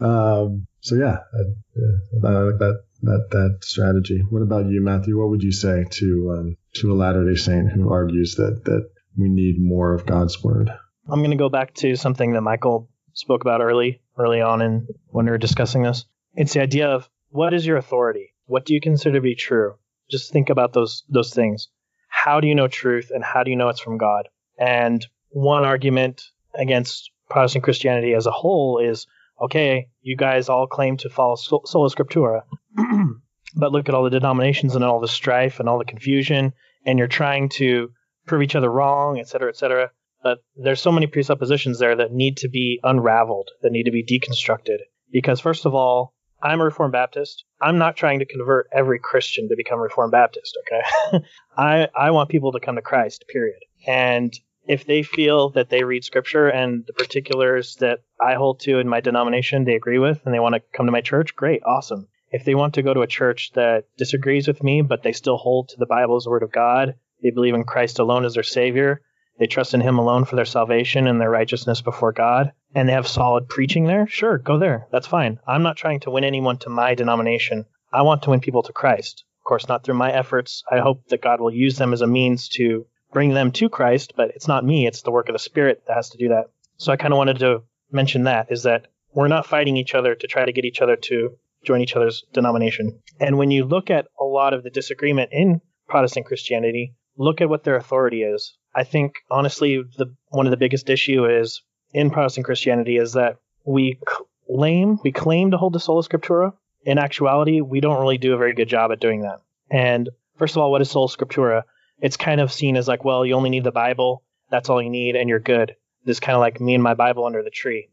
um, 0.00 0.66
so 0.80 0.94
yeah, 0.94 1.18
I, 1.32 2.26
I, 2.26 2.30
like 2.30 2.58
that 2.58 2.82
that 3.02 3.28
that 3.30 3.58
strategy. 3.62 4.22
What 4.28 4.42
about 4.42 4.66
you, 4.66 4.80
Matthew? 4.82 5.18
What 5.18 5.30
would 5.30 5.42
you 5.42 5.52
say 5.52 5.84
to 5.88 6.36
um, 6.38 6.56
to 6.76 6.92
a 6.92 6.94
Latter 6.94 7.24
Day 7.24 7.36
Saint 7.36 7.70
who 7.70 7.90
argues 7.90 8.34
that 8.36 8.64
that 8.64 8.90
we 9.16 9.28
need 9.28 9.56
more 9.58 9.92
of 9.94 10.06
God's 10.06 10.42
word? 10.42 10.70
I'm 11.08 11.20
going 11.20 11.30
to 11.30 11.36
go 11.36 11.48
back 11.48 11.74
to 11.74 11.96
something 11.96 12.32
that 12.32 12.40
Michael 12.40 12.88
spoke 13.12 13.42
about 13.42 13.60
early 13.60 14.00
early 14.18 14.40
on 14.40 14.62
in 14.62 14.86
when 15.08 15.26
we 15.26 15.30
were 15.30 15.38
discussing 15.38 15.82
this. 15.82 16.04
It's 16.34 16.54
the 16.54 16.62
idea 16.62 16.88
of 16.88 17.08
what 17.30 17.52
is 17.54 17.66
your 17.66 17.76
authority? 17.76 18.32
What 18.46 18.64
do 18.64 18.74
you 18.74 18.80
consider 18.80 19.16
to 19.16 19.20
be 19.20 19.34
true? 19.34 19.74
Just 20.10 20.32
think 20.32 20.50
about 20.50 20.72
those 20.72 21.04
those 21.08 21.32
things. 21.32 21.68
how 22.08 22.40
do 22.40 22.46
you 22.46 22.54
know 22.54 22.68
truth 22.68 23.10
and 23.12 23.24
how 23.24 23.42
do 23.42 23.50
you 23.50 23.56
know 23.56 23.68
it's 23.68 23.80
from 23.80 23.98
God? 23.98 24.28
And 24.58 25.04
one 25.30 25.64
argument 25.64 26.22
against 26.54 27.10
Protestant 27.28 27.64
Christianity 27.64 28.14
as 28.14 28.26
a 28.26 28.30
whole 28.30 28.78
is 28.78 29.06
okay, 29.40 29.88
you 30.00 30.16
guys 30.16 30.48
all 30.48 30.66
claim 30.66 30.96
to 30.98 31.10
follow 31.10 31.34
sola 31.34 31.90
scriptura, 31.90 32.42
but 33.56 33.72
look 33.72 33.88
at 33.88 33.94
all 33.94 34.04
the 34.04 34.10
denominations 34.10 34.76
and 34.76 34.84
all 34.84 35.00
the 35.00 35.08
strife 35.08 35.58
and 35.58 35.68
all 35.68 35.78
the 35.78 35.84
confusion, 35.84 36.52
and 36.86 36.98
you're 36.98 37.08
trying 37.08 37.48
to 37.48 37.90
prove 38.26 38.42
each 38.42 38.56
other 38.56 38.70
wrong, 38.70 39.18
et 39.18 39.28
cetera, 39.28 39.48
et 39.48 39.56
cetera. 39.56 39.90
But 40.22 40.38
there's 40.56 40.80
so 40.80 40.92
many 40.92 41.06
presuppositions 41.06 41.78
there 41.78 41.96
that 41.96 42.12
need 42.12 42.38
to 42.38 42.48
be 42.48 42.80
unraveled, 42.82 43.50
that 43.62 43.72
need 43.72 43.84
to 43.84 43.90
be 43.90 44.04
deconstructed. 44.04 44.78
Because 45.12 45.40
first 45.40 45.66
of 45.66 45.74
all, 45.74 46.14
I'm 46.42 46.60
a 46.60 46.64
Reformed 46.64 46.92
Baptist. 46.92 47.44
I'm 47.60 47.78
not 47.78 47.96
trying 47.96 48.18
to 48.18 48.26
convert 48.26 48.68
every 48.72 48.98
Christian 48.98 49.48
to 49.48 49.56
become 49.56 49.80
Reformed 49.80 50.12
Baptist, 50.12 50.58
okay? 50.62 51.24
I, 51.56 51.88
I 51.96 52.10
want 52.10 52.30
people 52.30 52.52
to 52.52 52.60
come 52.60 52.76
to 52.76 52.82
Christ, 52.82 53.24
period. 53.32 53.58
And 53.86 54.34
if 54.66 54.86
they 54.86 55.02
feel 55.02 55.50
that 55.50 55.68
they 55.68 55.84
read 55.84 56.04
scripture 56.04 56.48
and 56.48 56.84
the 56.86 56.92
particulars 56.92 57.76
that 57.76 58.00
I 58.20 58.34
hold 58.34 58.60
to 58.60 58.78
in 58.78 58.88
my 58.88 59.00
denomination 59.00 59.64
they 59.64 59.74
agree 59.74 59.98
with 59.98 60.20
and 60.24 60.34
they 60.34 60.40
want 60.40 60.54
to 60.54 60.62
come 60.74 60.86
to 60.86 60.92
my 60.92 61.00
church, 61.00 61.36
great, 61.36 61.62
awesome. 61.64 62.08
If 62.30 62.44
they 62.44 62.54
want 62.54 62.74
to 62.74 62.82
go 62.82 62.94
to 62.94 63.02
a 63.02 63.06
church 63.06 63.52
that 63.54 63.84
disagrees 63.96 64.48
with 64.48 64.62
me, 64.62 64.82
but 64.82 65.02
they 65.02 65.12
still 65.12 65.36
hold 65.36 65.68
to 65.68 65.76
the 65.78 65.86
Bible 65.86 66.16
as 66.16 66.24
the 66.24 66.30
Word 66.30 66.42
of 66.42 66.52
God, 66.52 66.94
they 67.24 67.30
believe 67.30 67.54
in 67.54 67.64
Christ 67.64 67.98
alone 67.98 68.24
as 68.24 68.34
their 68.34 68.44
Savior, 68.44 69.00
they 69.38 69.46
trust 69.46 69.74
in 69.74 69.80
Him 69.80 69.98
alone 69.98 70.26
for 70.26 70.36
their 70.36 70.44
salvation 70.44 71.08
and 71.08 71.20
their 71.20 71.30
righteousness 71.30 71.82
before 71.82 72.12
God, 72.12 72.52
and 72.74 72.88
they 72.88 72.92
have 72.92 73.08
solid 73.08 73.48
preaching 73.48 73.86
there, 73.86 74.06
sure, 74.06 74.38
go 74.38 74.58
there. 74.58 74.86
That's 74.92 75.08
fine. 75.08 75.40
I'm 75.44 75.64
not 75.64 75.76
trying 75.76 76.00
to 76.00 76.10
win 76.10 76.22
anyone 76.22 76.58
to 76.58 76.70
my 76.70 76.94
denomination. 76.94 77.64
I 77.92 78.02
want 78.02 78.22
to 78.22 78.30
win 78.30 78.40
people 78.40 78.62
to 78.62 78.72
Christ. 78.72 79.24
Of 79.40 79.44
course, 79.44 79.66
not 79.68 79.82
through 79.82 79.96
my 79.96 80.12
efforts. 80.12 80.62
I 80.70 80.78
hope 80.78 81.06
that 81.08 81.22
God 81.22 81.40
will 81.40 81.52
use 81.52 81.78
them 81.78 81.92
as 81.92 82.00
a 82.00 82.06
means 82.06 82.48
to 82.50 82.86
bring 83.12 83.34
them 83.34 83.50
to 83.52 83.68
Christ, 83.68 84.12
but 84.16 84.30
it's 84.30 84.48
not 84.48 84.64
me, 84.64 84.86
it's 84.86 85.02
the 85.02 85.10
work 85.10 85.28
of 85.28 85.34
the 85.34 85.38
Spirit 85.38 85.82
that 85.86 85.94
has 85.94 86.10
to 86.10 86.18
do 86.18 86.28
that. 86.28 86.50
So 86.76 86.92
I 86.92 86.96
kind 86.96 87.12
of 87.12 87.18
wanted 87.18 87.38
to 87.40 87.62
mention 87.90 88.24
that 88.24 88.52
is 88.52 88.64
that 88.64 88.86
we're 89.14 89.28
not 89.28 89.46
fighting 89.46 89.76
each 89.76 89.94
other 89.94 90.14
to 90.14 90.26
try 90.26 90.44
to 90.44 90.52
get 90.52 90.64
each 90.64 90.80
other 90.80 90.96
to 90.96 91.36
join 91.64 91.80
each 91.80 91.96
other's 91.96 92.24
denomination. 92.32 93.00
And 93.18 93.38
when 93.38 93.50
you 93.50 93.64
look 93.64 93.90
at 93.90 94.06
a 94.20 94.24
lot 94.24 94.52
of 94.52 94.62
the 94.62 94.70
disagreement 94.70 95.30
in 95.32 95.60
Protestant 95.88 96.26
Christianity, 96.26 96.94
look 97.16 97.40
at 97.40 97.48
what 97.48 97.64
their 97.64 97.76
authority 97.76 98.22
is. 98.22 98.56
I 98.74 98.84
think 98.84 99.14
honestly 99.30 99.82
the 99.96 100.14
one 100.28 100.46
of 100.46 100.50
the 100.50 100.56
biggest 100.56 100.90
issue 100.90 101.26
is 101.26 101.62
in 101.92 102.10
Protestant 102.10 102.46
Christianity 102.46 102.96
is 102.96 103.12
that 103.12 103.36
we 103.64 103.98
claim 104.46 104.98
we 105.02 105.12
claim 105.12 105.50
to 105.52 105.56
hold 105.56 105.72
the 105.72 105.80
sola 105.80 106.02
scriptura. 106.02 106.52
In 106.84 106.98
actuality, 106.98 107.60
we 107.60 107.80
don't 107.80 108.00
really 108.00 108.18
do 108.18 108.34
a 108.34 108.38
very 108.38 108.52
good 108.52 108.68
job 108.68 108.92
at 108.92 109.00
doing 109.00 109.22
that. 109.22 109.40
And 109.70 110.10
first 110.36 110.54
of 110.54 110.62
all, 110.62 110.70
what 110.70 110.82
is 110.82 110.90
sola 110.90 111.08
scriptura? 111.08 111.62
it's 112.00 112.16
kind 112.16 112.40
of 112.40 112.52
seen 112.52 112.76
as 112.76 112.88
like, 112.88 113.04
well, 113.04 113.24
you 113.24 113.34
only 113.34 113.50
need 113.50 113.64
the 113.64 113.72
Bible. 113.72 114.22
That's 114.50 114.68
all 114.68 114.82
you 114.82 114.90
need, 114.90 115.16
and 115.16 115.28
you're 115.28 115.40
good. 115.40 115.74
This 116.04 116.20
kind 116.20 116.36
of 116.36 116.40
like 116.40 116.60
me 116.60 116.74
and 116.74 116.82
my 116.82 116.94
Bible 116.94 117.24
under 117.24 117.42
the 117.42 117.50
tree. 117.50 117.88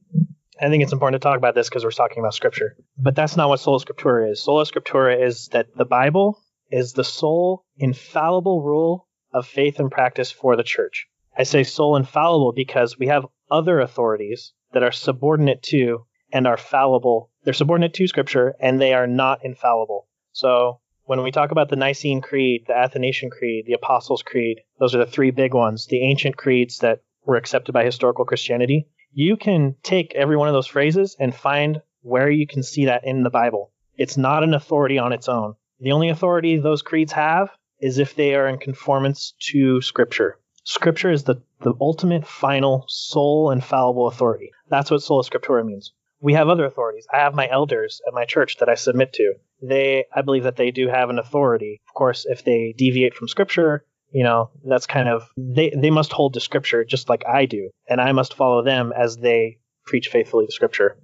I 0.59 0.69
think 0.69 0.83
it's 0.83 0.91
important 0.91 1.21
to 1.21 1.25
talk 1.25 1.37
about 1.37 1.55
this 1.55 1.69
because 1.69 1.83
we're 1.83 1.91
talking 1.91 2.19
about 2.19 2.33
Scripture. 2.33 2.75
But 2.97 3.15
that's 3.15 3.37
not 3.37 3.49
what 3.49 3.61
sola 3.61 3.79
scriptura 3.79 4.31
is. 4.31 4.43
Sola 4.43 4.65
scriptura 4.65 5.25
is 5.25 5.47
that 5.53 5.75
the 5.75 5.85
Bible 5.85 6.39
is 6.69 6.93
the 6.93 7.03
sole 7.03 7.63
infallible 7.77 8.61
rule 8.61 9.07
of 9.33 9.47
faith 9.47 9.79
and 9.79 9.91
practice 9.91 10.31
for 10.31 10.55
the 10.55 10.63
church. 10.63 11.07
I 11.37 11.43
say 11.43 11.63
sole 11.63 11.95
infallible 11.95 12.51
because 12.51 12.99
we 12.99 13.07
have 13.07 13.25
other 13.49 13.79
authorities 13.79 14.53
that 14.73 14.83
are 14.83 14.91
subordinate 14.91 15.63
to 15.63 16.05
and 16.31 16.47
are 16.47 16.57
fallible. 16.57 17.29
They're 17.43 17.53
subordinate 17.53 17.93
to 17.95 18.07
Scripture 18.07 18.55
and 18.59 18.79
they 18.79 18.93
are 18.93 19.07
not 19.07 19.43
infallible. 19.43 20.07
So 20.33 20.79
when 21.05 21.23
we 21.23 21.31
talk 21.31 21.51
about 21.51 21.69
the 21.69 21.75
Nicene 21.75 22.21
Creed, 22.21 22.65
the 22.67 22.77
Athanasian 22.77 23.29
Creed, 23.29 23.65
the 23.65 23.73
Apostles' 23.73 24.23
Creed, 24.23 24.61
those 24.79 24.95
are 24.95 24.99
the 24.99 25.11
three 25.11 25.31
big 25.31 25.53
ones, 25.53 25.87
the 25.87 26.03
ancient 26.03 26.37
creeds 26.37 26.79
that 26.79 27.01
were 27.25 27.35
accepted 27.35 27.73
by 27.73 27.83
historical 27.83 28.25
Christianity. 28.25 28.87
You 29.13 29.35
can 29.35 29.75
take 29.83 30.15
every 30.15 30.37
one 30.37 30.47
of 30.47 30.53
those 30.53 30.67
phrases 30.67 31.15
and 31.19 31.35
find 31.35 31.81
where 32.01 32.29
you 32.29 32.47
can 32.47 32.63
see 32.63 32.85
that 32.85 33.05
in 33.05 33.23
the 33.23 33.29
Bible. 33.29 33.71
It's 33.97 34.17
not 34.17 34.43
an 34.43 34.53
authority 34.53 34.97
on 34.97 35.11
its 35.13 35.27
own. 35.27 35.55
The 35.79 35.91
only 35.91 36.09
authority 36.09 36.57
those 36.57 36.81
creeds 36.81 37.11
have 37.11 37.49
is 37.81 37.97
if 37.97 38.15
they 38.15 38.35
are 38.35 38.47
in 38.47 38.57
conformance 38.57 39.33
to 39.51 39.81
Scripture. 39.81 40.37
Scripture 40.63 41.11
is 41.11 41.23
the, 41.23 41.41
the 41.61 41.73
ultimate, 41.81 42.27
final, 42.27 42.85
sole, 42.87 43.51
infallible 43.51 44.07
authority. 44.07 44.51
That's 44.69 44.91
what 44.91 45.01
sola 45.01 45.23
scriptura 45.23 45.65
means. 45.65 45.91
We 46.21 46.33
have 46.33 46.49
other 46.49 46.65
authorities. 46.65 47.07
I 47.11 47.17
have 47.17 47.33
my 47.33 47.49
elders 47.49 47.99
at 48.07 48.13
my 48.13 48.25
church 48.25 48.57
that 48.57 48.69
I 48.69 48.75
submit 48.75 49.11
to 49.13 49.33
they 49.61 50.05
I 50.13 50.21
believe 50.21 50.43
that 50.43 50.55
they 50.55 50.71
do 50.71 50.87
have 50.87 51.09
an 51.09 51.19
authority. 51.19 51.81
Of 51.87 51.93
course, 51.93 52.25
if 52.25 52.43
they 52.43 52.73
deviate 52.77 53.13
from 53.13 53.27
scripture, 53.27 53.85
you 54.11 54.23
know, 54.23 54.49
that's 54.67 54.87
kind 54.87 55.07
of 55.07 55.29
they 55.37 55.71
they 55.75 55.91
must 55.91 56.11
hold 56.11 56.33
to 56.33 56.39
scripture 56.39 56.83
just 56.83 57.09
like 57.09 57.23
I 57.25 57.45
do, 57.45 57.69
and 57.87 58.01
I 58.01 58.11
must 58.11 58.33
follow 58.33 58.63
them 58.63 58.91
as 58.95 59.17
they 59.17 59.59
preach 59.85 60.09
faithfully 60.09 60.45
to 60.45 60.51
scripture. 60.51 60.97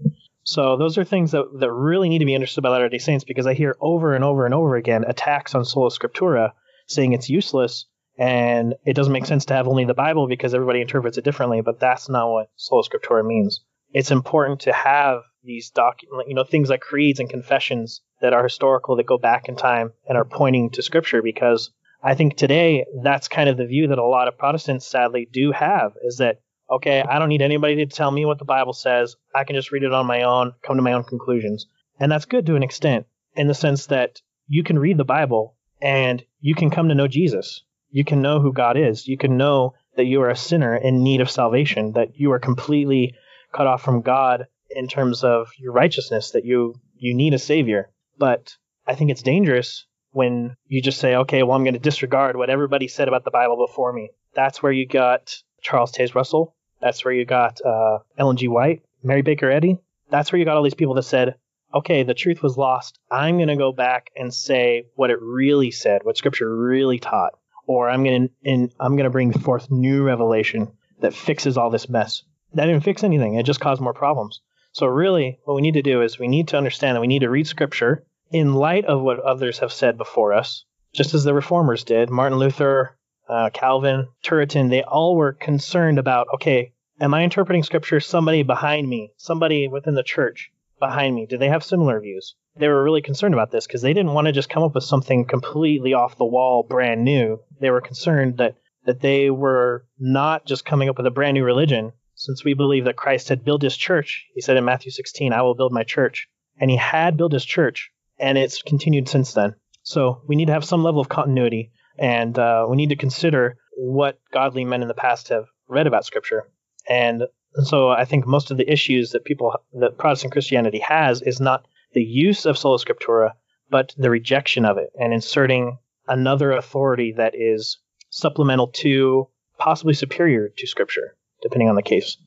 So 0.43 0.77
those 0.77 0.97
are 0.97 1.03
things 1.03 1.31
that, 1.31 1.45
that 1.59 1.71
really 1.71 2.07
need 2.07 2.19
to 2.19 2.25
be 2.25 2.35
understood 2.35 2.63
by 2.63 2.69
Latter-day 2.69 2.99
Saints 2.99 3.25
because 3.25 3.45
I 3.45 3.53
hear 3.53 3.75
over 3.81 4.15
and 4.15 4.23
over 4.23 4.45
and 4.45 4.53
over 4.53 4.77
again 4.77 5.03
attacks 5.05 5.53
on 5.53 5.65
sola 5.65 5.89
scriptura 5.89 6.53
saying 6.87 7.13
it's 7.13 7.29
useless 7.29 7.85
and 8.17 8.75
it 8.85 8.93
doesn't 8.93 9.13
make 9.13 9.25
sense 9.25 9.45
to 9.45 9.53
have 9.53 9.67
only 9.67 9.85
the 9.85 9.93
Bible 9.93 10.27
because 10.27 10.53
everybody 10.53 10.81
interprets 10.81 11.17
it 11.17 11.23
differently, 11.23 11.61
but 11.61 11.79
that's 11.79 12.09
not 12.09 12.31
what 12.31 12.49
sola 12.55 12.83
scriptura 12.83 13.25
means. 13.25 13.61
It's 13.91 14.11
important 14.11 14.61
to 14.61 14.73
have 14.73 15.21
these 15.43 15.69
document, 15.69 16.27
you 16.27 16.35
know, 16.35 16.43
things 16.43 16.69
like 16.69 16.81
creeds 16.81 17.19
and 17.19 17.29
confessions 17.29 18.01
that 18.21 18.33
are 18.33 18.43
historical 18.43 18.95
that 18.95 19.05
go 19.05 19.17
back 19.17 19.47
in 19.47 19.55
time 19.55 19.93
and 20.07 20.17
are 20.17 20.25
pointing 20.25 20.71
to 20.71 20.81
scripture 20.81 21.21
because 21.21 21.71
I 22.03 22.15
think 22.15 22.35
today 22.35 22.85
that's 23.03 23.27
kind 23.27 23.49
of 23.49 23.57
the 23.57 23.65
view 23.65 23.87
that 23.87 23.97
a 23.97 24.03
lot 24.03 24.27
of 24.27 24.37
Protestants 24.37 24.87
sadly 24.87 25.27
do 25.31 25.51
have 25.51 25.93
is 26.03 26.17
that 26.17 26.39
okay, 26.69 27.01
I 27.01 27.17
don't 27.17 27.29
need 27.29 27.41
anybody 27.41 27.77
to 27.77 27.85
tell 27.85 28.11
me 28.11 28.25
what 28.25 28.39
the 28.39 28.45
Bible 28.45 28.73
says. 28.73 29.15
I 29.33 29.45
can 29.45 29.55
just 29.55 29.71
read 29.71 29.83
it 29.83 29.93
on 29.93 30.05
my 30.05 30.23
own, 30.23 30.53
come 30.63 30.75
to 30.75 30.81
my 30.81 30.93
own 30.93 31.05
conclusions. 31.05 31.65
And 31.99 32.11
that's 32.11 32.25
good 32.25 32.45
to 32.47 32.55
an 32.55 32.63
extent 32.63 33.05
in 33.35 33.47
the 33.47 33.53
sense 33.53 33.85
that 33.85 34.21
you 34.47 34.63
can 34.63 34.77
read 34.77 34.97
the 34.97 35.05
Bible 35.05 35.55
and 35.81 36.23
you 36.39 36.55
can 36.55 36.69
come 36.69 36.89
to 36.89 36.95
know 36.95 37.07
Jesus. 37.07 37.63
You 37.89 38.03
can 38.03 38.21
know 38.21 38.39
who 38.39 38.53
God 38.53 38.77
is. 38.77 39.07
You 39.07 39.17
can 39.17 39.37
know 39.37 39.73
that 39.95 40.05
you 40.05 40.21
are 40.21 40.29
a 40.29 40.35
sinner 40.35 40.75
in 40.75 41.03
need 41.03 41.21
of 41.21 41.31
salvation, 41.31 41.93
that 41.93 42.19
you 42.19 42.31
are 42.31 42.39
completely 42.39 43.15
cut 43.53 43.67
off 43.67 43.81
from 43.81 44.01
God 44.01 44.47
in 44.69 44.87
terms 44.87 45.23
of 45.23 45.49
your 45.57 45.71
righteousness, 45.71 46.31
that 46.31 46.45
you 46.45 46.75
you 46.97 47.15
need 47.15 47.33
a 47.33 47.39
savior. 47.39 47.89
But 48.17 48.55
I 48.85 48.95
think 48.95 49.11
it's 49.11 49.23
dangerous 49.23 49.85
when 50.11 50.55
you 50.67 50.81
just 50.81 50.99
say, 50.99 51.15
okay, 51.15 51.43
well, 51.43 51.55
I'm 51.55 51.63
going 51.63 51.73
to 51.73 51.79
disregard 51.79 52.35
what 52.35 52.49
everybody 52.49 52.87
said 52.87 53.07
about 53.07 53.23
the 53.23 53.31
Bible 53.31 53.65
before 53.67 53.93
me. 53.93 54.09
That's 54.33 54.61
where 54.61 54.71
you 54.71 54.87
got 54.87 55.35
Charles 55.61 55.91
Taze 55.91 56.15
Russell. 56.15 56.55
That's 56.81 57.03
where 57.03 57.13
you 57.13 57.25
got 57.25 57.59
uh, 57.65 57.99
Ellen 58.17 58.37
G. 58.37 58.47
White, 58.47 58.83
Mary 59.03 59.21
Baker 59.21 59.49
Eddy. 59.49 59.77
That's 60.09 60.31
where 60.31 60.39
you 60.39 60.45
got 60.45 60.57
all 60.57 60.63
these 60.63 60.73
people 60.73 60.95
that 60.95 61.03
said, 61.03 61.35
okay, 61.73 62.03
the 62.03 62.13
truth 62.13 62.41
was 62.41 62.57
lost. 62.57 62.99
I'm 63.11 63.37
going 63.37 63.49
to 63.49 63.55
go 63.55 63.71
back 63.71 64.09
and 64.15 64.33
say 64.33 64.85
what 64.95 65.09
it 65.09 65.21
really 65.21 65.71
said, 65.71 66.03
what 66.03 66.17
Scripture 66.17 66.55
really 66.55 66.99
taught, 66.99 67.33
or 67.65 67.89
I'm 67.89 68.03
going 68.03 68.29
to 68.43 68.69
I'm 68.79 68.95
going 68.95 69.03
to 69.03 69.09
bring 69.09 69.33
forth 69.33 69.69
new 69.69 70.03
revelation 70.03 70.71
that 71.01 71.13
fixes 71.13 71.57
all 71.57 71.69
this 71.69 71.89
mess. 71.89 72.23
That 72.53 72.65
didn't 72.65 72.83
fix 72.83 73.03
anything. 73.03 73.35
It 73.35 73.45
just 73.45 73.59
caused 73.59 73.81
more 73.81 73.93
problems. 73.93 74.41
So, 74.71 74.85
really, 74.87 75.39
what 75.43 75.55
we 75.55 75.61
need 75.61 75.73
to 75.73 75.81
do 75.81 76.01
is 76.01 76.19
we 76.19 76.27
need 76.27 76.49
to 76.49 76.57
understand 76.57 76.95
that 76.95 77.01
we 77.01 77.07
need 77.07 77.19
to 77.19 77.29
read 77.29 77.47
Scripture 77.47 78.05
in 78.31 78.55
light 78.55 78.85
of 78.85 79.01
what 79.01 79.19
others 79.19 79.59
have 79.59 79.73
said 79.73 79.97
before 79.97 80.33
us, 80.33 80.65
just 80.93 81.13
as 81.13 81.23
the 81.23 81.33
reformers 81.33 81.83
did. 81.83 82.09
Martin 82.09 82.37
Luther, 82.37 82.97
uh, 83.27 83.49
Calvin, 83.53 84.07
Turretin, 84.23 84.69
they 84.69 84.83
all 84.83 85.15
were 85.15 85.33
concerned 85.33 85.99
about 85.99 86.27
okay, 86.35 86.73
am 86.99 87.13
I 87.13 87.23
interpreting 87.23 87.63
Scripture 87.63 87.99
somebody 87.99 88.43
behind 88.43 88.87
me, 88.87 89.11
somebody 89.17 89.67
within 89.67 89.95
the 89.95 90.03
church 90.03 90.51
behind 90.79 91.15
me? 91.15 91.25
Do 91.25 91.37
they 91.37 91.49
have 91.49 91.63
similar 91.63 91.99
views? 91.99 92.35
They 92.55 92.67
were 92.67 92.83
really 92.83 93.01
concerned 93.01 93.33
about 93.33 93.51
this 93.51 93.67
because 93.67 93.81
they 93.81 93.93
didn't 93.93 94.13
want 94.13 94.27
to 94.27 94.33
just 94.33 94.49
come 94.49 94.63
up 94.63 94.75
with 94.75 94.83
something 94.83 95.25
completely 95.25 95.93
off 95.93 96.17
the 96.17 96.25
wall, 96.25 96.65
brand 96.67 97.03
new. 97.03 97.39
They 97.59 97.69
were 97.69 97.81
concerned 97.81 98.37
that 98.37 98.55
that 98.85 99.01
they 99.01 99.29
were 99.29 99.85
not 99.99 100.45
just 100.45 100.65
coming 100.65 100.87
up 100.87 100.97
with 100.97 101.05
a 101.05 101.11
brand 101.11 101.35
new 101.35 101.43
religion, 101.43 101.91
since 102.15 102.43
we 102.43 102.55
believe 102.55 102.85
that 102.85 102.95
Christ 102.95 103.29
had 103.29 103.45
built 103.45 103.61
his 103.61 103.77
church, 103.77 104.25
he 104.33 104.41
said 104.41 104.57
in 104.57 104.65
Matthew 104.65 104.91
16, 104.91 105.33
I 105.33 105.43
will 105.43 105.55
build 105.55 105.71
my 105.71 105.83
church. 105.83 106.27
And 106.59 106.71
he 106.71 106.77
had 106.77 107.15
built 107.15 107.31
his 107.31 107.45
church, 107.45 107.91
and 108.17 108.37
it's 108.37 108.63
continued 108.63 109.07
since 109.07 109.33
then. 109.33 109.53
So 109.83 110.21
we 110.27 110.35
need 110.35 110.47
to 110.47 110.53
have 110.53 110.65
some 110.65 110.83
level 110.83 110.99
of 110.99 111.09
continuity, 111.09 111.71
and 111.99 112.37
uh, 112.39 112.65
we 112.67 112.75
need 112.75 112.89
to 112.89 112.95
consider 112.95 113.57
what 113.75 114.19
godly 114.33 114.65
men 114.65 114.81
in 114.81 114.87
the 114.87 114.95
past 114.95 115.29
have 115.29 115.45
read 115.67 115.85
about 115.85 116.05
Scripture. 116.05 116.49
And 116.89 117.23
so 117.65 117.89
I 117.89 118.05
think 118.05 118.27
most 118.27 118.51
of 118.51 118.57
the 118.57 118.71
issues 118.71 119.11
that 119.11 119.25
people, 119.25 119.55
that 119.73 119.97
Protestant 119.97 120.33
Christianity 120.33 120.79
has, 120.79 121.21
is 121.21 121.39
not 121.39 121.65
the 121.93 122.03
use 122.03 122.45
of 122.45 122.57
sola 122.57 122.77
scriptura, 122.77 123.31
but 123.69 123.93
the 123.97 124.09
rejection 124.09 124.65
of 124.65 124.77
it 124.77 124.91
and 124.95 125.13
inserting 125.13 125.77
another 126.07 126.51
authority 126.51 127.13
that 127.17 127.33
is 127.35 127.79
supplemental 128.09 128.67
to, 128.67 129.27
possibly 129.57 129.93
superior 129.93 130.49
to 130.49 130.67
Scripture 130.67 131.15
depending 131.41 131.69
on 131.69 131.75
the 131.75 131.83
case. 131.83 132.17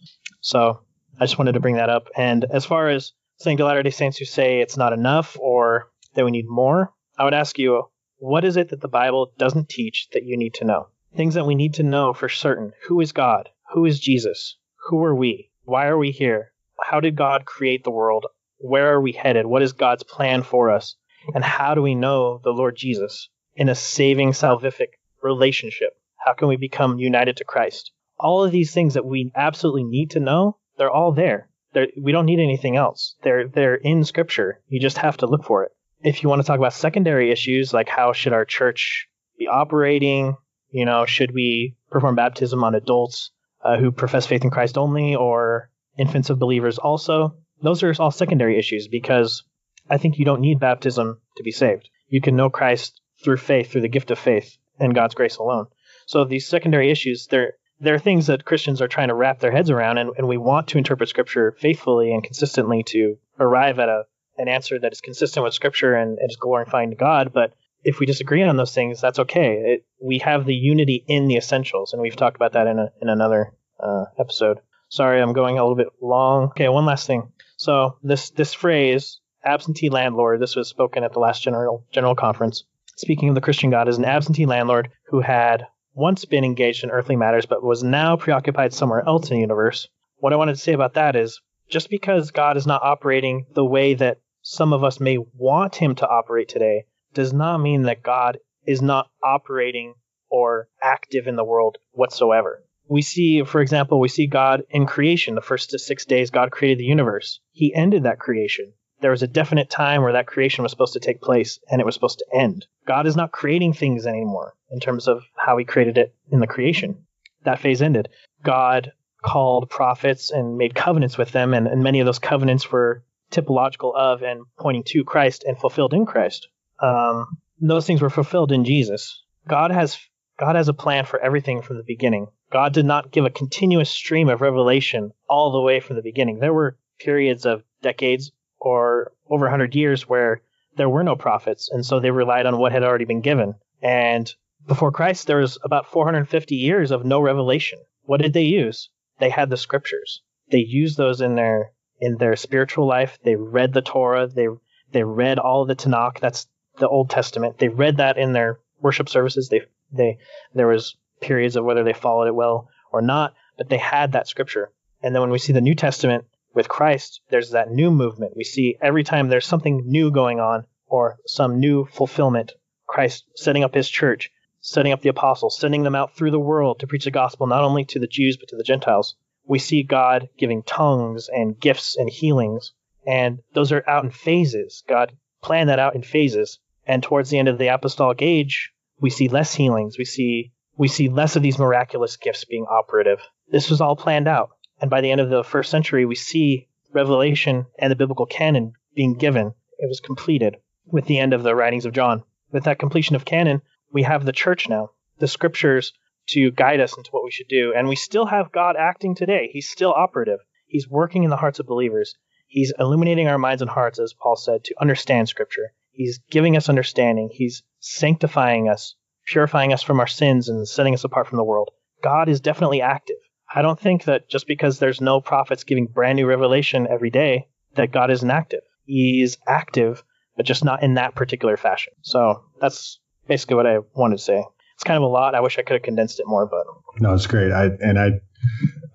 So 0.41 0.81
I 1.19 1.25
just 1.25 1.39
wanted 1.39 1.53
to 1.53 1.61
bring 1.61 1.77
that 1.77 1.91
up. 1.91 2.09
And 2.17 2.45
as 2.45 2.65
far 2.65 2.89
as 2.89 3.13
saying 3.39 3.57
to 3.57 3.65
Latter 3.65 3.83
day 3.83 3.91
Saints 3.91 4.19
who 4.19 4.25
say 4.25 4.61
it's 4.61 4.77
not 4.77 4.93
enough 4.93 5.37
or 5.41 5.91
that 6.15 6.25
we 6.25 6.31
need 6.31 6.49
more, 6.49 6.93
I 7.19 7.25
would 7.25 7.35
ask 7.35 7.59
you, 7.59 7.85
What 8.19 8.45
is 8.45 8.57
it 8.57 8.69
that 8.69 8.81
the 8.81 8.89
Bible 8.89 9.33
doesn't 9.39 9.69
teach 9.69 10.09
that 10.13 10.25
you 10.25 10.37
need 10.37 10.55
to 10.55 10.65
know? 10.65 10.89
Things 11.17 11.35
that 11.35 11.47
we 11.47 11.55
need 11.55 11.75
to 11.75 11.83
know 11.83 12.13
for 12.13 12.29
certain. 12.29 12.73
Who 12.87 13.01
is 13.01 13.13
God? 13.13 13.49
Who 13.73 13.85
is 13.85 13.99
Jesus? 13.99 14.57
Who 14.89 15.05
are 15.05 15.15
we? 15.15 15.51
Why 15.65 15.87
are 15.87 15.99
we 15.99 16.11
here? 16.11 16.53
How 16.81 17.01
did 17.01 17.15
God 17.15 17.45
create 17.45 17.85
the 17.85 17.91
world? 17.91 18.27
Where 18.59 18.93
are 18.95 19.01
we 19.01 19.13
headed? 19.13 19.47
What 19.47 19.63
is 19.63 19.73
God's 19.73 20.03
plan 20.03 20.43
for 20.43 20.71
us? 20.71 20.97
And 21.35 21.45
how 21.45 21.75
do 21.75 21.83
we 21.83 21.95
know 21.95 22.41
the 22.43 22.51
Lord 22.51 22.77
Jesus 22.77 23.29
in 23.55 23.69
a 23.69 23.75
saving, 23.75 24.31
salvific 24.31 24.93
relationship? 25.23 25.91
How 26.25 26.33
can 26.33 26.49
we 26.49 26.57
become 26.57 26.99
united 26.99 27.37
to 27.37 27.45
Christ? 27.45 27.93
All 28.19 28.43
of 28.43 28.53
these 28.53 28.73
things 28.73 28.95
that 28.95 29.05
we 29.05 29.31
absolutely 29.35 29.85
need 29.85 30.11
to 30.13 30.21
know, 30.21 30.57
they're 30.79 30.91
all 30.91 31.13
there. 31.13 31.51
They're, 31.73 31.89
we 32.01 32.13
don't 32.13 32.27
need 32.27 32.41
anything 32.41 32.77
else. 32.77 33.17
They're 33.23 33.49
they're 33.49 33.77
in 33.77 34.05
Scripture. 34.05 34.63
You 34.69 34.81
just 34.81 34.99
have 34.99 35.19
to 35.19 35.27
look 35.27 35.45
for 35.45 35.65
it. 35.65 35.73
If 36.03 36.23
you 36.23 36.29
want 36.29 36.41
to 36.41 36.47
talk 36.47 36.59
about 36.59 36.73
secondary 36.73 37.31
issues 37.31 37.75
like 37.75 37.89
how 37.89 38.13
should 38.13 38.33
our 38.33 38.45
church 38.45 39.09
be 39.39 39.47
operating, 39.47 40.37
you 40.71 40.85
know, 40.85 41.05
should 41.07 41.33
we 41.33 41.77
perform 41.91 42.17
baptism 42.17 42.65
on 42.65 42.75
adults 42.75 43.31
uh, 43.63 43.79
who 43.79 43.93
profess 43.93 44.27
faith 44.27 44.45
in 44.45 44.51
Christ 44.51 44.79
only 44.79 45.15
or 45.15 45.71
infants 45.99 46.31
of 46.31 46.39
believers 46.39 46.79
also? 46.79 47.35
Those 47.63 47.83
are 47.83 47.95
all 47.99 48.11
secondary 48.11 48.59
issues 48.59 48.89
because 48.89 49.45
I 49.89 49.99
think 49.99 50.19
you 50.19 50.25
don't 50.25 50.41
need 50.41 50.61
baptism 50.61 51.21
to 51.37 51.43
be 51.43 51.51
saved. 51.51 51.89
You 52.09 52.21
can 52.21 52.37
know 52.37 52.51
Christ 52.51 53.01
through 53.23 53.37
faith, 53.37 53.71
through 53.71 53.83
the 53.83 53.89
gift 53.89 54.11
of 54.11 54.19
faith 54.19 54.57
and 54.79 54.95
God's 54.95 55.15
grace 55.15 55.37
alone. 55.37 55.67
So 56.07 56.25
these 56.25 56.49
secondary 56.49 56.91
issues, 56.91 57.27
they're 57.27 57.55
there 57.83 57.95
are 57.95 57.99
things 57.99 58.27
that 58.27 58.45
Christians 58.45 58.83
are 58.83 58.89
trying 58.89 59.09
to 59.09 59.15
wrap 59.15 59.41
their 59.41 59.51
heads 59.51 59.71
around, 59.71 59.97
and, 59.97 60.11
and 60.19 60.29
we 60.29 60.37
want 60.37 60.69
to 60.69 60.79
interpret 60.79 61.09
Scripture 61.09 61.57
faithfully 61.59 62.13
and 62.13 62.23
consistently 62.23 62.83
to 62.89 63.17
arrive 63.39 63.79
at 63.79 63.89
a 63.89 64.05
an 64.37 64.49
answer 64.49 64.79
that 64.79 64.93
is 64.93 65.01
consistent 65.01 65.45
with 65.45 65.55
Scripture 65.55 65.95
and, 65.95 66.19
and 66.19 66.31
is 66.31 66.37
glorifying 66.37 66.91
to 66.91 66.97
God. 66.97 67.33
But 67.33 67.53
if 67.83 67.99
we 67.99 68.07
disagree 68.07 68.43
on 68.43 68.57
those 68.57 68.75
things, 68.75 69.01
that's 69.01 69.19
okay. 69.19 69.53
It, 69.65 69.87
we 70.01 70.19
have 70.19 70.45
the 70.45 70.55
unity 70.55 71.05
in 71.07 71.27
the 71.27 71.37
essentials, 71.37 71.93
and 71.93 72.03
we've 72.03 72.17
talked 72.17 72.37
about 72.37 72.53
that 72.53 72.67
in 72.67 72.79
a, 72.79 72.93
in 73.01 73.09
another 73.09 73.55
uh, 73.79 74.05
episode. 74.19 74.59
Sorry, 74.89 75.21
I'm 75.21 75.33
going 75.33 75.59
a 75.59 75.63
little 75.63 75.77
bit 75.77 75.89
long. 76.01 76.49
Okay, 76.51 76.69
one 76.69 76.85
last 76.85 77.07
thing. 77.07 77.33
So 77.57 77.97
this 78.03 78.31
this 78.31 78.53
phrase, 78.53 79.21
absentee 79.45 79.91
landlord, 79.91 80.41
this 80.41 80.57
was 80.57 80.69
spoken 80.69 81.05
at 81.05 81.13
the 81.13 81.21
last 81.21 81.43
general 81.43 81.87
general 81.93 82.15
conference. 82.15 82.65
Speaking 82.97 83.29
of 83.29 83.35
the 83.35 83.41
Christian 83.41 83.71
God 83.71 83.89
as 83.89 83.99
an 83.99 84.05
absentee 84.05 84.47
landlord 84.47 84.91
who 85.07 85.21
had 85.21 85.67
once 85.95 86.25
been 86.25 86.45
engaged 86.45 86.85
in 86.85 86.91
earthly 86.91 87.17
matters 87.17 87.47
but 87.47 87.63
was 87.63 87.83
now 87.83 88.17
preoccupied 88.17 88.73
somewhere 88.73 89.07
else 89.07 89.31
in 89.31 89.37
the 89.37 89.41
universe. 89.41 89.89
What 90.19 90.33
I 90.33 90.37
wanted 90.37 90.55
to 90.55 90.61
say 90.61 90.73
about 90.73 90.95
that 90.95 91.17
is 91.17 91.41
just 91.69 91.89
because 91.89 92.31
God 92.31 92.57
is 92.57 92.67
not 92.67 92.83
operating 92.83 93.47
the 93.55 93.65
way 93.65 93.95
that 93.95 94.19
some 94.43 94.73
of 94.73 94.85
us 94.85 95.01
may 95.01 95.19
want 95.19 95.77
him 95.77 95.95
to 95.97 96.09
operate 96.09 96.49
today 96.49 96.85
does 97.15 97.33
not 97.33 97.59
mean 97.59 97.83
that 97.83 98.03
God 98.03 98.39
is 98.67 98.83
not 98.83 99.11
operating 99.23 99.95
or 100.31 100.69
active 100.83 101.27
in 101.27 101.37
the 101.37 101.45
world 101.45 101.79
whatsoever. 101.93 102.63
We 102.89 103.03
see, 103.03 103.43
for 103.45 103.61
example, 103.61 104.01
we 104.01 104.09
see 104.09 104.27
God 104.27 104.65
in 104.71 104.87
creation. 104.87 105.35
The 105.35 105.41
first 105.41 105.79
six 105.79 106.05
days, 106.05 106.31
God 106.31 106.51
created 106.51 106.79
the 106.79 106.85
universe. 106.85 107.41
He 107.53 107.75
ended 107.75 108.03
that 108.05 108.19
creation 108.19 108.73
there 109.01 109.11
was 109.11 109.23
a 109.23 109.29
definite 109.29 109.71
time 109.71 110.03
where 110.03 110.13
that 110.13 110.27
creation 110.27 110.63
was 110.63 110.71
supposed 110.73 110.93
to 110.93 111.01
take 111.01 111.21
place 111.21 111.59
and 111.71 111.81
it 111.81 111.85
was 111.85 111.95
supposed 111.95 112.19
to 112.19 112.39
end. 112.39 112.67
God 112.87 113.07
is 113.07 113.17
not 113.17 113.33
creating 113.33 113.73
things 113.73 114.07
anymore 114.07 114.55
in 114.71 114.81
terms 114.81 115.09
of 115.09 115.25
how 115.37 115.57
he 115.57 115.65
created 115.65 115.99
it 115.99 116.15
in 116.31 116.41
the 116.41 116.47
creation. 116.47 117.07
That 117.45 117.61
phase 117.61 117.83
ended. 117.83 118.09
God 118.43 118.93
called 119.23 119.71
prophets 119.71 120.31
and 120.31 120.57
made 120.57 120.75
covenants 120.75 121.19
with 121.19 121.33
them, 121.33 121.55
and, 121.55 121.67
and 121.67 121.83
many 121.83 122.01
of 122.01 122.07
those 122.07 122.19
covenants 122.19 122.71
were 122.71 123.05
typological 123.31 123.95
of 123.95 124.23
and 124.23 124.43
pointing 124.59 124.85
to 124.85 125.05
Christ 125.05 125.45
and 125.45 125.59
fulfilled 125.59 125.95
in 125.95 126.05
Christ. 126.05 126.49
Um, 126.81 127.39
those 127.61 127.87
things 127.87 128.01
were 128.01 128.11
fulfilled 128.11 128.53
in 128.53 128.65
Jesus. 128.65 129.23
God 129.47 129.71
has 129.71 129.99
God 130.39 130.57
has 130.57 130.69
a 130.69 130.75
plan 130.75 131.05
for 131.05 131.21
everything 131.21 131.61
from 131.61 131.77
the 131.77 131.85
beginning. 131.87 132.29
God 132.51 132.73
did 132.73 132.87
not 132.87 133.13
give 133.13 133.27
a 133.27 133.31
continuous 133.31 133.91
stream 133.91 134.29
of 134.29 134.41
revelation 134.41 135.13
all 135.29 135.53
the 135.53 135.61
way 135.61 135.81
from 135.81 135.97
the 135.97 136.03
beginning. 136.03 136.39
There 136.39 136.55
were 136.55 136.79
periods 136.99 137.45
of 137.45 137.63
decades, 137.83 138.33
or 138.59 139.13
over 139.29 139.45
100 139.45 139.75
years 139.75 140.09
where 140.09 140.43
there 140.77 140.89
were 140.89 141.05
no 141.05 141.17
prophets, 141.17 141.71
and 141.71 141.85
so 141.85 142.01
they 142.01 142.11
relied 142.11 142.47
on 142.47 142.59
what 142.59 142.73
had 142.73 142.83
already 142.83 143.05
been 143.05 143.21
given. 143.21 143.55
And 143.83 144.33
before 144.67 144.93
Christ, 144.93 145.27
there 145.27 145.39
was 145.39 145.59
about 145.63 145.87
450 145.87 146.55
years 146.55 146.91
of 146.91 147.05
no 147.05 147.21
revelation. 147.21 147.79
What 148.03 148.21
did 148.21 148.33
they 148.33 148.45
use? 148.45 148.89
They 149.19 149.31
had 149.31 149.51
the 149.51 149.57
scriptures. 149.57 150.23
They 150.51 150.59
used 150.59 150.97
those 150.97 151.21
in 151.21 151.35
their 151.35 151.73
in 152.01 152.17
their 152.17 152.37
spiritual 152.37 152.87
life. 152.87 153.19
They 153.23 153.37
read 153.37 153.73
the 153.73 153.83
Torah. 153.83 154.27
They 154.27 154.49
they 154.93 155.05
read 155.05 155.39
all 155.39 155.67
the 155.67 155.77
Tanakh. 155.77 156.21
That's 156.21 156.47
the 156.81 156.89
Old 156.89 157.11
Testament. 157.11 157.59
They 157.59 157.69
read 157.69 157.99
that 157.99 158.19
in 158.19 158.33
their 158.33 158.59
worship 158.81 159.09
services. 159.09 159.49
They 159.49 159.63
they 159.93 160.19
there 160.55 160.67
was 160.67 160.97
periods 161.21 161.55
of 161.55 161.65
whether 161.65 161.85
they 161.85 161.93
followed 161.93 162.27
it 162.27 162.35
well 162.35 162.69
or 162.93 163.01
not, 163.01 163.35
but 163.57 163.69
they 163.69 163.79
had 163.79 164.13
that 164.13 164.27
scripture. 164.27 164.73
And 165.03 165.15
then 165.15 165.23
when 165.23 165.31
we 165.31 165.39
see 165.39 165.53
the 165.53 165.61
New 165.61 165.75
Testament, 165.75 166.25
with 166.53 166.69
Christ, 166.69 167.21
there's 167.29 167.51
that 167.51 167.71
new 167.71 167.91
movement. 167.91 168.37
We 168.37 168.45
see 168.45 168.77
every 168.81 169.05
time 169.05 169.29
there's 169.29 169.47
something 169.47 169.83
new 169.87 170.11
going 170.11 170.41
on 170.41 170.67
or 170.89 171.19
some 171.27 171.61
new 171.61 171.87
fulfillment, 171.87 172.53
Christ 172.87 173.25
setting 173.37 173.63
up 173.63 173.75
his 173.75 173.89
church, 173.89 174.31
setting 174.61 174.93
up 174.93 175.01
the 175.01 175.09
apostles, 175.09 175.59
sending 175.59 175.85
them 175.85 175.95
out 175.95 176.17
through 176.17 176.33
the 176.33 176.41
world 176.41 176.81
to 176.81 176.87
preach 176.87 177.05
the 177.05 177.11
gospel 177.11 177.47
not 177.47 177.63
only 177.63 177.85
to 177.85 178.01
the 178.01 178.09
Jews 178.09 178.37
but 178.37 178.49
to 178.49 178.57
the 178.57 178.65
Gentiles. 178.65 179.15
We 179.47 179.59
see 179.59 179.83
God 179.83 180.29
giving 180.37 180.63
tongues 180.63 181.29
and 181.29 181.59
gifts 181.59 181.97
and 181.97 182.11
healings, 182.11 182.73
and 183.07 183.41
those 183.55 183.73
are 183.73 183.89
out 183.89 184.05
in 184.05 184.11
phases. 184.11 184.83
God 184.89 185.13
planned 185.43 185.71
that 185.71 185.79
out 185.79 185.95
in 185.95 186.03
phases. 186.03 186.59
And 186.87 187.03
towards 187.03 187.31
the 187.31 187.39
end 187.39 187.49
of 187.49 187.59
the 187.59 187.69
apostolic 187.69 188.23
age, 188.23 188.73
we 189.01 189.11
see 189.11 189.29
less 189.29 189.55
healings. 189.55 189.99
We 189.99 190.05
see 190.05 190.53
we 190.77 190.89
see 190.89 191.09
less 191.09 191.37
of 191.37 191.43
these 191.43 191.59
miraculous 191.59 192.17
gifts 192.17 192.45
being 192.45 192.65
operative. 192.65 193.21
This 193.49 193.69
was 193.69 193.81
all 193.81 193.97
planned 193.97 194.29
out. 194.29 194.51
And 194.81 194.89
by 194.89 195.03
the 195.03 195.11
end 195.11 195.21
of 195.21 195.29
the 195.29 195.45
first 195.45 195.71
century, 195.71 196.07
we 196.07 196.15
see 196.15 196.69
Revelation 196.93 197.67
and 197.79 197.91
the 197.91 197.97
biblical 197.97 198.25
canon 198.25 198.73
being 198.95 199.15
given. 199.15 199.53
It 199.79 199.89
was 199.89 200.01
completed 200.01 200.57
with 200.87 201.05
the 201.05 201.19
end 201.19 201.35
of 201.35 201.43
the 201.43 201.55
writings 201.55 201.85
of 201.85 201.93
John. 201.93 202.25
With 202.51 202.65
that 202.65 202.79
completion 202.79 203.15
of 203.15 203.25
canon, 203.25 203.63
we 203.93 204.05
have 204.05 204.25
the 204.25 204.33
church 204.33 204.69
now, 204.69 204.91
the 205.19 205.29
scriptures 205.29 205.93
to 206.29 206.51
guide 206.51 206.81
us 206.81 206.97
into 206.97 207.11
what 207.11 207.25
we 207.25 207.31
should 207.31 207.49
do. 207.49 207.75
And 207.77 207.89
we 207.89 207.97
still 207.97 208.27
have 208.27 208.53
God 208.53 208.77
acting 208.79 209.15
today. 209.15 209.51
He's 209.53 209.69
still 209.69 209.93
operative. 209.93 210.41
He's 210.67 210.89
working 210.89 211.25
in 211.25 211.31
the 211.31 211.37
hearts 211.37 211.59
of 211.59 211.67
believers. 211.67 212.17
He's 212.47 212.73
illuminating 212.79 213.29
our 213.29 213.39
minds 213.39 213.63
and 213.63 213.71
hearts, 213.71 213.99
as 213.99 214.15
Paul 214.15 214.37
said, 214.37 214.65
to 214.65 214.81
understand 214.81 215.29
scripture. 215.29 215.73
He's 216.01 216.19
giving 216.31 216.57
us 216.57 216.71
understanding. 216.71 217.29
He's 217.31 217.63
sanctifying 217.81 218.71
us, 218.71 218.95
purifying 219.27 219.75
us 219.75 219.83
from 219.83 220.01
our 220.01 220.07
sins, 220.07 220.49
and 220.49 220.67
setting 220.67 220.95
us 220.95 221.05
apart 221.05 221.27
from 221.27 221.37
the 221.37 221.45
world. 221.45 221.69
God 222.03 222.31
is 222.31 222.41
definitely 222.41 222.81
active. 222.81 223.19
I 223.55 223.61
don't 223.61 223.79
think 223.79 224.05
that 224.05 224.27
just 224.27 224.47
because 224.47 224.79
there's 224.79 225.03
no 225.03 225.21
prophets 225.21 225.65
giving 225.65 225.85
brand 225.85 226.17
new 226.17 226.25
revelation 226.25 226.87
every 226.91 227.11
day 227.11 227.49
that 227.75 227.93
God 227.93 228.11
isn't 228.11 228.31
active. 228.31 228.63
He's 228.87 229.37
active, 229.47 230.03
but 230.39 230.47
just 230.47 230.65
not 230.65 230.83
in 230.83 230.95
that 230.95 231.15
particular 231.15 231.59
fashion. 231.59 231.93
So 232.01 232.45
that's 232.63 232.99
basically 233.29 233.57
what 233.57 233.67
I 233.67 233.81
wanted 233.95 234.17
to 234.17 234.23
say. 234.23 234.43
It's 234.77 234.85
kind 234.85 234.97
of 234.97 235.03
a 235.03 235.13
lot. 235.13 235.35
I 235.35 235.41
wish 235.41 235.59
I 235.59 235.63
could 235.63 235.75
have 235.75 235.83
condensed 235.83 236.19
it 236.19 236.27
more, 236.27 236.47
but 236.47 236.65
no, 236.99 237.13
it's 237.13 237.27
great. 237.27 237.53
I 237.53 237.67
and 237.79 237.99
I, 237.99 238.11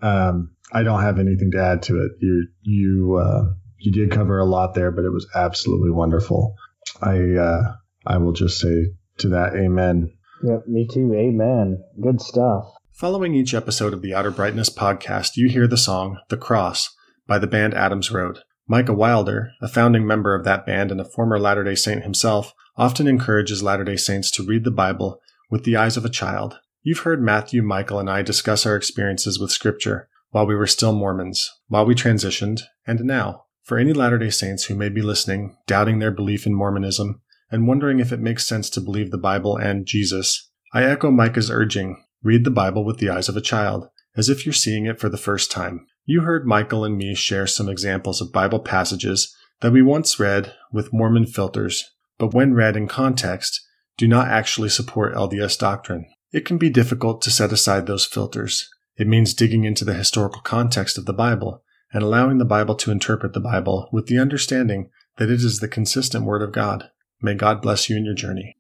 um, 0.02 0.56
I 0.74 0.82
don't 0.82 1.04
have 1.04 1.20
anything 1.20 1.52
to 1.52 1.62
add 1.62 1.84
to 1.84 2.04
it. 2.04 2.14
You 2.20 2.48
you 2.64 3.22
uh, 3.24 3.44
you 3.78 3.92
did 3.92 4.10
cover 4.10 4.40
a 4.40 4.46
lot 4.46 4.74
there, 4.74 4.90
but 4.90 5.06
it 5.06 5.12
was 5.12 5.28
absolutely 5.36 5.92
wonderful. 5.92 6.56
I 7.02 7.34
uh, 7.34 7.76
I 8.06 8.18
will 8.18 8.34
just 8.34 8.60
say 8.60 8.94
to 9.20 9.30
that, 9.30 9.54
Amen. 9.56 10.14
Yep, 10.44 10.68
me 10.68 10.88
too. 10.92 11.14
Amen. 11.14 11.84
Good 12.02 12.22
stuff. 12.22 12.66
Following 12.94 13.34
each 13.34 13.54
episode 13.54 13.94
of 13.94 14.02
the 14.02 14.14
Outer 14.14 14.32
Brightness 14.32 14.70
podcast, 14.70 15.32
you 15.36 15.50
hear 15.50 15.68
the 15.68 15.78
song 15.78 16.20
The 16.30 16.38
Cross 16.38 16.96
by 17.28 17.40
the 17.40 17.48
band 17.48 17.74
Adams 17.74 18.12
Road. 18.12 18.40
Micah 18.68 18.94
Wilder, 18.94 19.52
a 19.62 19.68
founding 19.68 20.08
member 20.08 20.34
of 20.34 20.44
that 20.46 20.66
band 20.66 20.92
and 20.92 21.00
a 21.00 21.06
former 21.06 21.40
Latter 21.40 21.64
day 21.64 21.76
Saint 21.76 22.04
himself, 22.04 22.54
often 22.78 23.08
encourages 23.08 23.62
Latter 23.62 23.84
day 23.84 23.96
Saints 23.96 24.32
to 24.32 24.46
read 24.46 24.64
the 24.64 24.72
Bible 24.72 25.20
with 25.50 25.64
the 25.64 25.76
eyes 25.76 25.98
of 25.98 26.06
a 26.06 26.10
child. 26.10 26.60
You've 26.84 27.00
heard 27.00 27.22
Matthew, 27.22 27.62
Michael, 27.62 28.00
and 28.00 28.10
I 28.10 28.22
discuss 28.22 28.66
our 28.66 28.76
experiences 28.76 29.40
with 29.40 29.52
Scripture 29.52 30.08
while 30.30 30.46
we 30.46 30.56
were 30.56 30.68
still 30.68 30.94
Mormons, 30.94 31.50
while 31.68 31.86
we 31.86 31.96
transitioned, 31.96 32.62
and 32.86 33.02
now. 33.02 33.45
For 33.66 33.80
any 33.80 33.94
Latter 33.94 34.20
day 34.20 34.30
Saints 34.30 34.66
who 34.66 34.76
may 34.76 34.90
be 34.90 35.02
listening, 35.02 35.58
doubting 35.66 35.98
their 35.98 36.12
belief 36.12 36.46
in 36.46 36.54
Mormonism, 36.54 37.22
and 37.50 37.68
wondering 37.68 38.00
if 38.00 38.12
it 38.12 38.20
makes 38.20 38.46
sense 38.46 38.70
to 38.70 38.80
believe 38.80 39.10
the 39.10 39.18
Bible 39.18 39.58
and 39.58 39.88
Jesus, 39.88 40.52
I 40.72 40.84
echo 40.84 41.10
Micah's 41.10 41.50
urging 41.50 42.04
Read 42.22 42.44
the 42.44 42.52
Bible 42.52 42.86
with 42.86 43.00
the 43.00 43.10
eyes 43.10 43.28
of 43.28 43.36
a 43.36 43.42
child, 43.42 43.90
as 44.16 44.30
if 44.30 44.46
you're 44.46 44.54
seeing 44.54 44.86
it 44.86 45.00
for 45.00 45.10
the 45.10 45.18
first 45.18 45.50
time. 45.50 45.88
You 46.06 46.22
heard 46.22 46.46
Michael 46.46 46.86
and 46.86 46.96
me 46.96 47.16
share 47.16 47.48
some 47.48 47.68
examples 47.68 48.22
of 48.22 48.32
Bible 48.32 48.60
passages 48.60 49.36
that 49.62 49.72
we 49.72 49.82
once 49.82 50.20
read 50.20 50.54
with 50.72 50.94
Mormon 50.94 51.26
filters, 51.26 51.90
but 52.20 52.36
when 52.36 52.54
read 52.54 52.78
in 52.78 52.88
context, 52.88 53.66
do 53.98 54.08
not 54.08 54.28
actually 54.28 54.70
support 54.70 55.16
LDS 55.16 55.58
doctrine. 55.58 56.06
It 56.32 56.46
can 56.46 56.60
be 56.60 56.70
difficult 56.70 57.24
to 57.24 57.32
set 57.32 57.52
aside 57.52 57.88
those 57.88 58.06
filters. 58.06 58.70
It 58.96 59.08
means 59.08 59.34
digging 59.34 59.64
into 59.64 59.86
the 59.86 59.96
historical 59.96 60.42
context 60.42 61.00
of 61.00 61.06
the 61.06 61.14
Bible 61.14 61.64
and 61.96 62.04
allowing 62.04 62.40
the 62.40 62.46
Bible 62.46 62.76
to 62.76 62.92
interpret 62.92 63.32
the 63.32 63.40
Bible 63.40 63.88
with 63.90 64.08
the 64.08 64.20
understanding 64.20 64.90
that 65.16 65.30
it 65.30 65.36
is 65.36 65.62
the 65.62 65.68
consistent 65.70 66.26
Word 66.26 66.42
of 66.42 66.52
God. 66.52 66.90
May 67.22 67.36
God 67.36 67.62
bless 67.62 67.90
you 67.90 67.96
in 67.96 68.04
your 68.04 68.14
journey. 68.14 68.58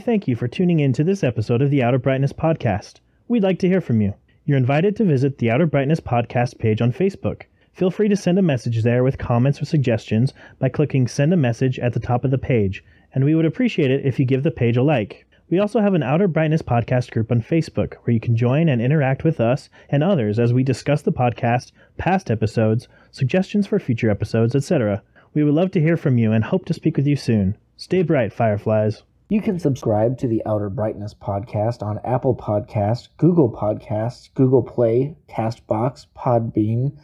Thank 0.00 0.26
you 0.26 0.34
for 0.34 0.48
tuning 0.48 0.80
in 0.80 0.94
to 0.94 1.04
this 1.04 1.22
episode 1.22 1.60
of 1.60 1.70
the 1.70 1.82
Outer 1.82 1.98
Brightness 1.98 2.32
Podcast. 2.32 3.00
We'd 3.28 3.42
like 3.42 3.58
to 3.58 3.68
hear 3.68 3.82
from 3.82 4.00
you. 4.00 4.14
You're 4.46 4.56
invited 4.56 4.96
to 4.96 5.04
visit 5.04 5.36
the 5.36 5.50
Outer 5.50 5.66
Brightness 5.66 6.00
Podcast 6.00 6.58
page 6.58 6.80
on 6.80 6.90
Facebook. 6.90 7.42
Feel 7.74 7.90
free 7.90 8.08
to 8.08 8.16
send 8.16 8.38
a 8.38 8.42
message 8.42 8.82
there 8.82 9.04
with 9.04 9.18
comments 9.18 9.60
or 9.60 9.66
suggestions 9.66 10.32
by 10.58 10.70
clicking 10.70 11.06
Send 11.06 11.34
a 11.34 11.36
Message 11.36 11.78
at 11.78 11.92
the 11.92 12.00
top 12.00 12.24
of 12.24 12.30
the 12.30 12.38
page, 12.38 12.82
and 13.14 13.24
we 13.24 13.34
would 13.34 13.44
appreciate 13.44 13.90
it 13.90 14.06
if 14.06 14.18
you 14.18 14.24
give 14.24 14.42
the 14.42 14.50
page 14.50 14.78
a 14.78 14.82
like. 14.82 15.26
We 15.50 15.58
also 15.58 15.80
have 15.80 15.92
an 15.92 16.02
Outer 16.02 16.28
Brightness 16.28 16.62
podcast 16.62 17.10
group 17.10 17.30
on 17.30 17.42
Facebook 17.42 17.96
where 18.04 18.14
you 18.14 18.20
can 18.20 18.36
join 18.36 18.70
and 18.70 18.80
interact 18.80 19.22
with 19.22 19.38
us 19.38 19.68
and 19.90 20.02
others 20.02 20.38
as 20.38 20.54
we 20.54 20.62
discuss 20.62 21.02
the 21.02 21.12
podcast, 21.12 21.72
past 21.98 22.30
episodes, 22.30 22.88
suggestions 23.10 23.66
for 23.66 23.78
future 23.78 24.08
episodes, 24.08 24.56
etc. 24.56 25.02
We 25.34 25.44
would 25.44 25.54
love 25.54 25.72
to 25.72 25.80
hear 25.80 25.98
from 25.98 26.16
you 26.16 26.32
and 26.32 26.42
hope 26.42 26.64
to 26.66 26.74
speak 26.74 26.96
with 26.96 27.06
you 27.06 27.16
soon. 27.16 27.58
Stay 27.76 28.02
bright, 28.02 28.32
Fireflies. 28.32 29.02
You 29.30 29.40
can 29.40 29.60
subscribe 29.60 30.18
to 30.18 30.26
the 30.26 30.42
Outer 30.44 30.68
Brightness 30.68 31.14
podcast 31.14 31.84
on 31.84 32.00
Apple 32.02 32.34
Podcast, 32.34 33.10
Google 33.16 33.48
Podcasts, 33.48 34.28
Google 34.34 34.64
Play, 34.64 35.14
Castbox, 35.28 36.06
Podbean, 36.18 36.98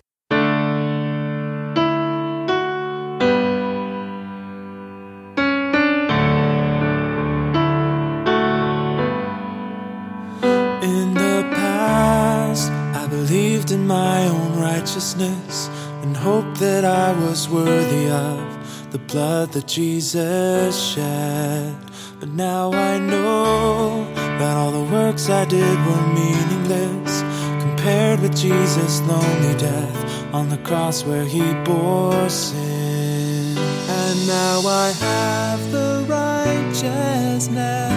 In 10.83 11.15
the 11.15 11.49
past, 11.55 12.71
I 12.71 13.07
believed 13.09 13.71
in 13.71 13.87
my 13.87 14.29
own 14.29 14.61
righteousness 14.61 15.71
and 16.03 16.17
hoped 16.17 16.59
that 16.59 16.85
I 16.85 17.13
was 17.13 17.49
worthy 17.49 18.11
of 18.11 18.91
the 18.91 18.99
blood 18.99 19.53
that 19.53 19.67
Jesus 19.69 20.77
shed. 20.93 21.77
But 22.19 22.31
now 22.31 22.73
I 22.73 22.99
know 22.99 24.05
that 24.15 24.57
all 24.57 24.73
the 24.73 24.93
works 24.93 25.31
I 25.31 25.45
did 25.45 25.79
were 25.87 26.07
meaningless 26.09 27.23
compared 27.63 28.21
with 28.21 28.37
Jesus' 28.37 29.01
lonely 29.03 29.57
death 29.59 30.35
on 30.35 30.49
the 30.49 30.59
cross 30.59 31.05
where 31.05 31.25
he 31.25 31.55
bore 31.65 32.29
sin. 32.29 33.57
And 33.57 34.27
now 34.27 34.61
I 34.67 34.91
have 34.91 35.71
the 35.71 36.05
righteousness 36.09 37.92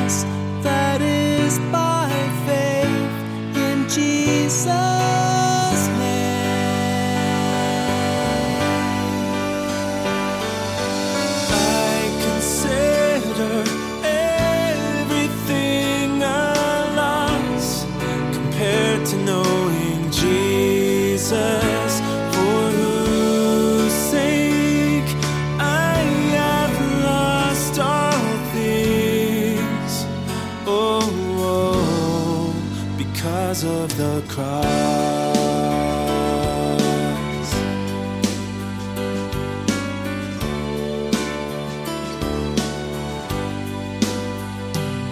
because 33.55 33.63
of 33.63 33.97
the 33.97 34.21
cross. 34.27 34.65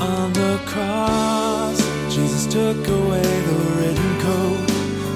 On 0.01 0.33
the 0.33 0.59
cross, 0.65 1.77
Jesus 2.13 2.45
took 2.47 2.87
away 2.87 3.21
the 3.21 3.59
written 3.77 4.19
code, 4.19 4.67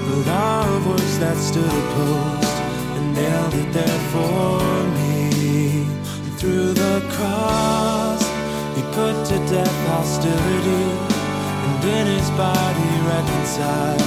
the 0.08 0.16
law 0.30 0.76
of 0.76 0.86
works 0.86 1.18
that 1.18 1.36
stood 1.36 1.64
opposed, 1.64 2.56
and 2.96 3.14
nailed 3.14 3.54
it 3.54 3.72
there 3.72 4.00
for 4.12 4.60
me. 4.96 5.84
And 6.24 6.34
through 6.38 6.72
the 6.72 7.00
cross, 7.10 8.22
he 8.74 8.82
put 8.94 9.14
to 9.26 9.38
death 9.52 9.86
hostility, 9.88 11.17
and 11.80 11.90
in 11.90 12.06
his 12.06 12.30
body 12.30 12.90
reconciled 13.06 14.02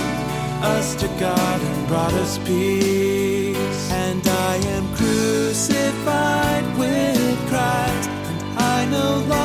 us 0.63 0.95
to 0.95 1.07
God 1.19 1.61
and 1.61 1.87
brought 1.87 2.13
us 2.13 2.37
peace. 2.39 3.91
And 3.91 4.27
I 4.27 4.55
am 4.75 4.93
crucified 4.95 6.65
with 6.77 7.37
Christ, 7.49 8.09
and 8.09 8.59
I 8.59 8.85
no 8.89 9.17
longer 9.27 9.40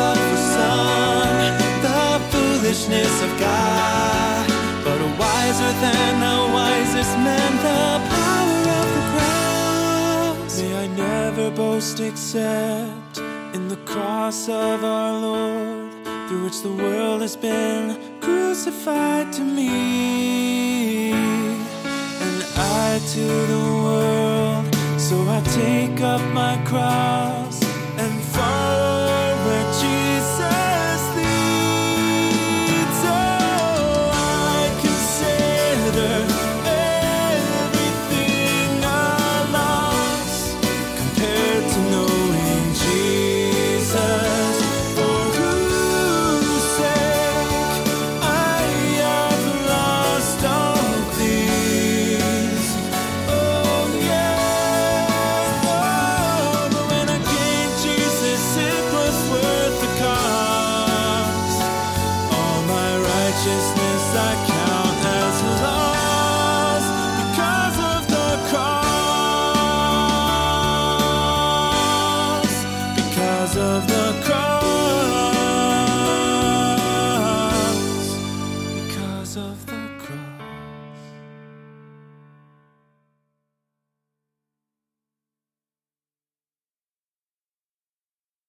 of 0.00 0.16
the 0.16 0.36
sun, 0.54 1.58
the 1.82 2.20
foolishness 2.30 3.22
of 3.22 3.30
God, 3.40 4.46
but 4.84 5.00
wiser 5.18 5.72
than 5.80 6.20
the 6.20 6.38
wisest 6.54 7.18
man, 7.26 7.52
the 7.68 7.84
power 8.14 8.60
of 8.80 8.88
the 8.96 9.04
cross. 9.12 10.52
May 10.60 10.72
I 10.76 10.78
never 10.86 11.50
boast 11.50 11.98
except 11.98 13.18
in 13.56 13.66
the 13.68 13.80
cross 13.84 14.48
of 14.48 14.84
our 14.84 15.12
Lord, 15.12 15.92
through 16.28 16.44
which 16.44 16.60
the 16.62 16.72
world 16.72 17.20
has 17.22 17.34
been 17.36 17.98
crucified 18.20 19.32
to 19.32 19.42
me. 19.42 21.43
I 22.56 23.00
to 23.14 23.24
the 23.24 23.64
world, 23.84 25.00
so 25.00 25.16
I 25.28 25.40
take 25.40 26.00
up 26.00 26.22
my 26.32 26.56
cross 26.64 27.62
and 27.98 28.22
follow 28.22 29.23